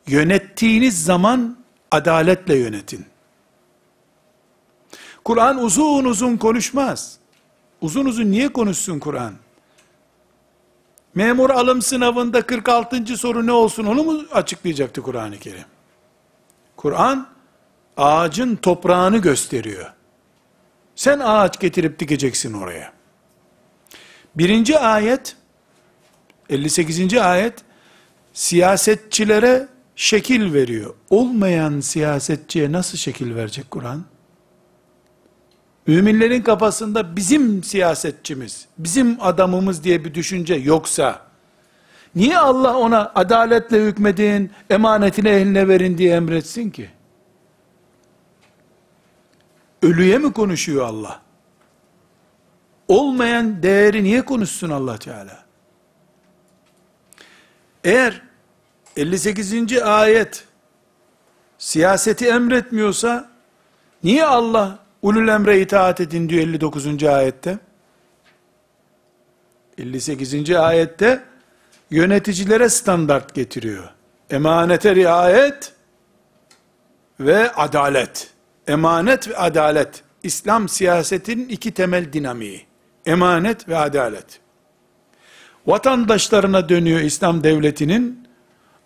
Yönettiğiniz 0.07 1.03
zaman 1.03 1.57
adaletle 1.91 2.55
yönetin. 2.55 3.05
Kur'an 5.23 5.63
uzun 5.63 6.05
uzun 6.05 6.37
konuşmaz. 6.37 7.17
Uzun 7.81 8.05
uzun 8.05 8.31
niye 8.31 8.53
konuşsun 8.53 8.99
Kur'an? 8.99 9.33
Memur 11.15 11.49
alım 11.49 11.81
sınavında 11.81 12.41
46. 12.41 13.17
soru 13.17 13.45
ne 13.45 13.51
olsun 13.51 13.85
onu 13.85 14.03
mu 14.03 14.21
açıklayacaktı 14.31 15.01
Kur'an-ı 15.01 15.39
Kerim? 15.39 15.65
Kur'an 16.77 17.27
ağacın 17.97 18.55
toprağını 18.55 19.17
gösteriyor. 19.17 19.93
Sen 20.95 21.19
ağaç 21.19 21.59
getirip 21.59 21.99
dikeceksin 21.99 22.53
oraya. 22.53 22.93
Birinci 24.35 24.79
ayet, 24.79 25.35
58. 26.49 27.13
ayet, 27.13 27.53
siyasetçilere 28.33 29.67
şekil 29.95 30.53
veriyor. 30.53 30.93
Olmayan 31.09 31.79
siyasetçiye 31.79 32.71
nasıl 32.71 32.97
şekil 32.97 33.35
verecek 33.35 33.71
Kur'an? 33.71 34.05
müminlerin 35.87 36.41
kafasında 36.41 37.15
bizim 37.15 37.63
siyasetçimiz, 37.63 38.65
bizim 38.77 39.17
adamımız 39.21 39.83
diye 39.83 40.05
bir 40.05 40.13
düşünce 40.13 40.53
yoksa, 40.55 41.21
niye 42.15 42.37
Allah 42.37 42.77
ona 42.77 43.11
adaletle 43.15 43.85
hükmedin, 43.85 44.51
emanetini 44.69 45.27
eline 45.27 45.67
verin 45.67 45.97
diye 45.97 46.15
emretsin 46.15 46.69
ki? 46.69 46.89
Ölüye 49.81 50.17
mi 50.17 50.33
konuşuyor 50.33 50.85
Allah? 50.85 51.21
Olmayan 52.87 53.63
değeri 53.63 54.03
niye 54.03 54.25
konuşsun 54.25 54.69
Allah 54.69 54.97
Teala? 54.97 55.43
Eğer 57.83 58.21
58. 58.97 59.81
ayet 59.81 60.43
siyaseti 61.57 62.27
emretmiyorsa 62.27 63.29
niye 64.03 64.25
Allah 64.25 64.81
Ulul 65.01 65.27
emre 65.27 65.61
itaat 65.61 66.01
edin 66.01 66.29
diyor 66.29 66.41
59. 66.41 67.03
ayette. 67.03 67.59
58. 69.77 70.51
ayette 70.51 71.23
yöneticilere 71.91 72.69
standart 72.69 73.35
getiriyor. 73.35 73.89
Emanete 74.29 74.95
riayet 74.95 75.73
ve 77.19 77.51
adalet. 77.51 78.30
Emanet 78.67 79.29
ve 79.29 79.37
adalet. 79.37 80.03
İslam 80.23 80.69
siyasetinin 80.69 81.49
iki 81.49 81.71
temel 81.71 82.13
dinamiği. 82.13 82.65
Emanet 83.05 83.69
ve 83.69 83.77
adalet. 83.77 84.39
Vatandaşlarına 85.67 86.69
dönüyor 86.69 86.99
İslam 86.99 87.43
devletinin 87.43 88.27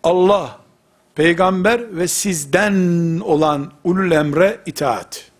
Allah, 0.02 0.58
peygamber 1.14 1.96
ve 1.96 2.08
sizden 2.08 2.74
olan 3.20 3.72
ulul 3.84 4.10
emre 4.10 4.60
itaat. 4.66 5.30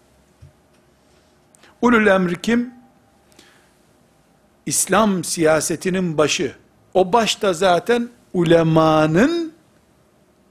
Ulul 1.82 2.06
emri 2.06 2.42
kim? 2.42 2.74
İslam 4.66 5.24
siyasetinin 5.24 6.18
başı. 6.18 6.56
O 6.94 7.12
başta 7.12 7.52
zaten 7.52 8.08
ulemanın 8.34 9.52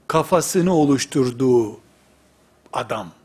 kafasını 0.08 0.74
oluşturduğu 0.74 1.80
adam. 2.72 3.15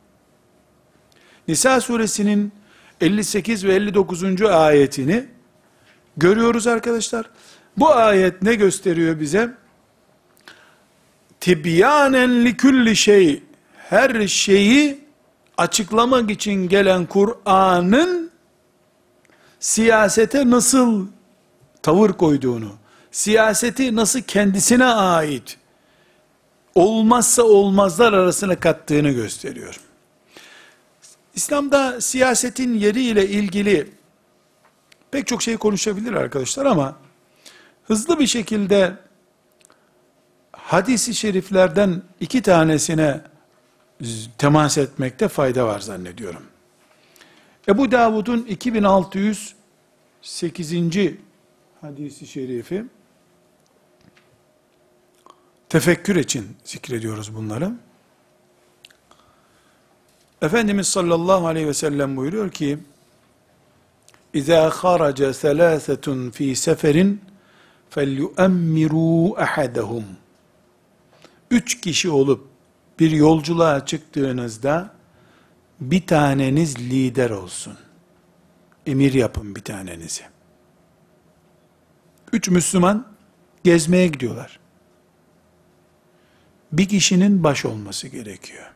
Nisa 1.47 1.81
suresinin 1.81 2.51
58 3.01 3.65
ve 3.65 3.75
59. 3.75 4.41
ayetini 4.41 5.25
görüyoruz 6.17 6.67
arkadaşlar. 6.67 7.25
Bu 7.77 7.89
ayet 7.95 8.41
ne 8.41 8.55
gösteriyor 8.55 9.19
bize? 9.19 9.51
Tibyanen 11.39 12.45
li 12.45 12.57
kulli 12.57 12.95
şey 12.95 13.43
her 13.77 14.27
şeyi 14.27 14.99
açıklamak 15.57 16.31
için 16.31 16.69
gelen 16.69 17.05
Kur'an'ın 17.05 18.31
siyasete 19.59 20.49
nasıl 20.49 21.07
tavır 21.83 22.09
koyduğunu, 22.09 22.71
siyaseti 23.11 23.95
nasıl 23.95 24.21
kendisine 24.21 24.85
ait 24.85 25.57
olmazsa 26.75 27.43
olmazlar 27.43 28.13
arasına 28.13 28.59
kattığını 28.59 29.11
gösteriyor. 29.11 29.79
İslam'da 31.35 32.01
siyasetin 32.01 32.73
yeriyle 32.73 33.27
ilgili 33.27 33.91
pek 35.11 35.27
çok 35.27 35.41
şey 35.41 35.57
konuşabilir 35.57 36.13
arkadaşlar 36.13 36.65
ama 36.65 36.95
hızlı 37.83 38.19
bir 38.19 38.27
şekilde 38.27 38.97
hadisi 40.51 41.15
şeriflerden 41.15 42.01
iki 42.19 42.41
tanesine 42.41 43.21
temas 44.37 44.77
etmekte 44.77 45.27
fayda 45.27 45.67
var 45.67 45.79
zannediyorum. 45.79 46.43
Ebu 47.67 47.91
Davud'un 47.91 48.45
2608. 48.45 50.73
hadisi 51.81 52.27
şerifi 52.27 52.85
tefekkür 55.69 56.15
için 56.15 56.57
zikrediyoruz 56.63 57.35
bunları. 57.35 57.71
Efendimiz 60.42 60.88
sallallahu 60.88 61.46
aleyhi 61.46 61.66
ve 61.66 61.74
sellem 61.74 62.16
buyuruyor 62.16 62.50
ki 62.50 62.78
İzâ 64.34 64.70
kharaca 64.70 65.34
selâsetun 65.34 66.30
fî 66.30 66.56
seferin 66.56 67.20
فَلْيُؤَمِّرُوا 67.90 69.44
أَحَدَهُمْ 69.44 70.02
Üç 71.50 71.80
kişi 71.80 72.10
olup 72.10 72.48
bir 72.98 73.10
yolculuğa 73.10 73.86
çıktığınızda 73.86 74.94
bir 75.80 76.06
taneniz 76.06 76.78
lider 76.78 77.30
olsun. 77.30 77.78
emir 78.86 79.14
yapın 79.14 79.56
bir 79.56 79.64
tanenizi. 79.64 80.22
Üç 82.32 82.48
Müslüman 82.48 83.06
gezmeye 83.64 84.08
gidiyorlar. 84.08 84.58
Bir 86.72 86.88
kişinin 86.88 87.44
baş 87.44 87.64
olması 87.64 88.08
gerekiyor. 88.08 88.69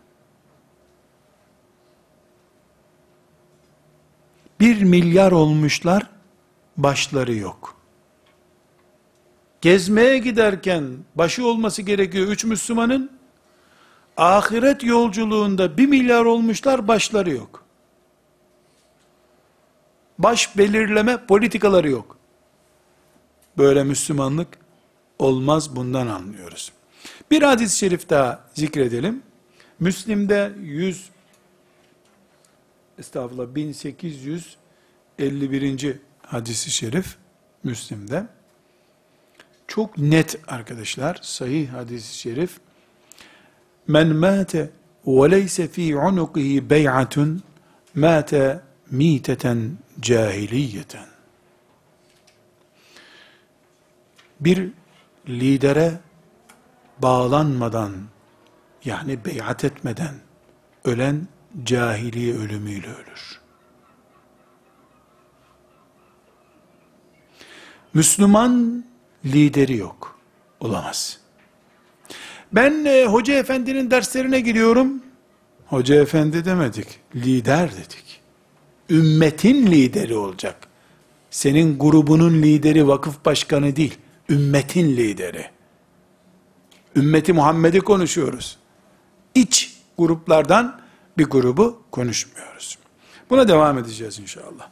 Bir 4.60 4.84
milyar 4.84 5.32
olmuşlar, 5.32 6.10
başları 6.78 7.36
yok. 7.36 7.76
Gezmeye 9.62 10.18
giderken 10.18 10.98
başı 11.16 11.48
olması 11.48 11.82
gerekiyor 11.82 12.28
üç 12.28 12.46
Müslümanın, 12.46 13.12
ahiret 14.18 14.84
yolculuğunda 14.84 15.78
bir 15.78 15.88
milyar 15.88 16.26
olmuşlar, 16.26 16.88
başları 16.88 17.32
yok. 17.32 17.64
Baş 20.20 20.58
belirleme 20.58 21.26
politikaları 21.26 21.90
yok. 21.90 22.18
Böyle 23.58 23.84
Müslümanlık 23.84 24.48
olmaz 25.20 25.76
bundan 25.76 26.08
anlıyoruz. 26.08 26.72
Bir 27.32 27.42
hadis-i 27.42 27.78
şerif 27.78 28.10
daha 28.10 28.44
zikredelim. 28.54 29.24
Müslim'de 29.80 30.54
100 30.62 31.10
estağfurullah. 33.00 33.56
1851. 33.56 36.00
hadisi 36.22 36.72
şerif 36.72 37.16
Müslim'de. 37.64 38.28
Çok 39.68 39.98
net 39.98 40.40
arkadaşlar 40.48 41.20
sahih 41.22 41.70
hadisi 41.70 42.18
şerif. 42.18 42.60
Men 43.88 44.16
mate 44.16 44.70
ve 45.08 45.32
leyse 45.32 45.68
fi 45.68 45.98
unukihi 45.98 46.70
bey'atun 46.70 47.44
mate 47.96 48.62
miteten 48.92 49.78
cahiliyeten 50.02 51.06
bir 54.40 54.70
lidere 55.30 56.00
bağlanmadan 57.00 57.94
yani 58.86 59.26
beyat 59.26 59.64
etmeden 59.64 60.16
ölen 60.86 61.28
cahiliye 61.64 62.36
ölümüyle 62.36 62.88
ölür. 62.88 63.40
Müslüman 67.94 68.86
lideri 69.26 69.78
yok. 69.78 70.20
Olamaz. 70.60 71.20
Ben 72.52 72.86
e, 72.86 73.06
hoca 73.06 73.34
efendinin 73.34 73.92
derslerine 73.92 74.40
gidiyorum. 74.40 75.04
Hoca 75.66 75.96
efendi 75.96 76.46
demedik. 76.46 76.88
Lider 77.16 77.72
dedik. 77.72 78.22
Ümmetin 78.90 79.68
lideri 79.68 80.16
olacak. 80.16 80.68
Senin 81.30 81.80
grubunun 81.80 82.42
lideri 82.42 82.88
vakıf 82.88 83.26
başkanı 83.26 83.76
değil. 83.76 83.98
Ümmetin 84.30 84.98
lideri. 84.98 85.46
Ümmeti 86.96 87.34
Muhammed'i 87.34 87.80
konuşuyoruz. 87.80 88.58
İç 89.36 89.78
gruplardan 89.98 90.85
bir 91.18 91.26
grubu 91.26 91.82
konuşmuyoruz. 91.92 92.78
Buna 93.30 93.48
devam 93.48 93.78
edeceğiz 93.78 94.20
inşallah. 94.20 94.70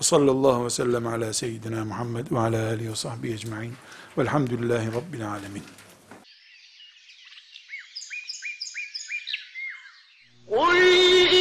Ve 0.00 0.04
sallallahu 0.04 0.64
ve 0.64 0.70
sellem 0.70 1.06
ala 1.06 1.32
seyyidina 1.32 1.84
Muhammed 1.84 2.26
ve 2.30 2.38
ala 2.38 2.68
alihi 2.68 2.90
ve 2.90 2.96
sahbihi 2.96 3.34
ecma'in. 3.34 3.74
Velhamdülillahi 4.18 4.92
Rabbil 4.92 5.30
alemin. 5.30 5.62
قل 10.48 10.76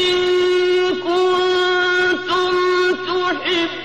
إن 0.02 0.16
كنتم 1.06 2.54
تحبون 3.08 3.83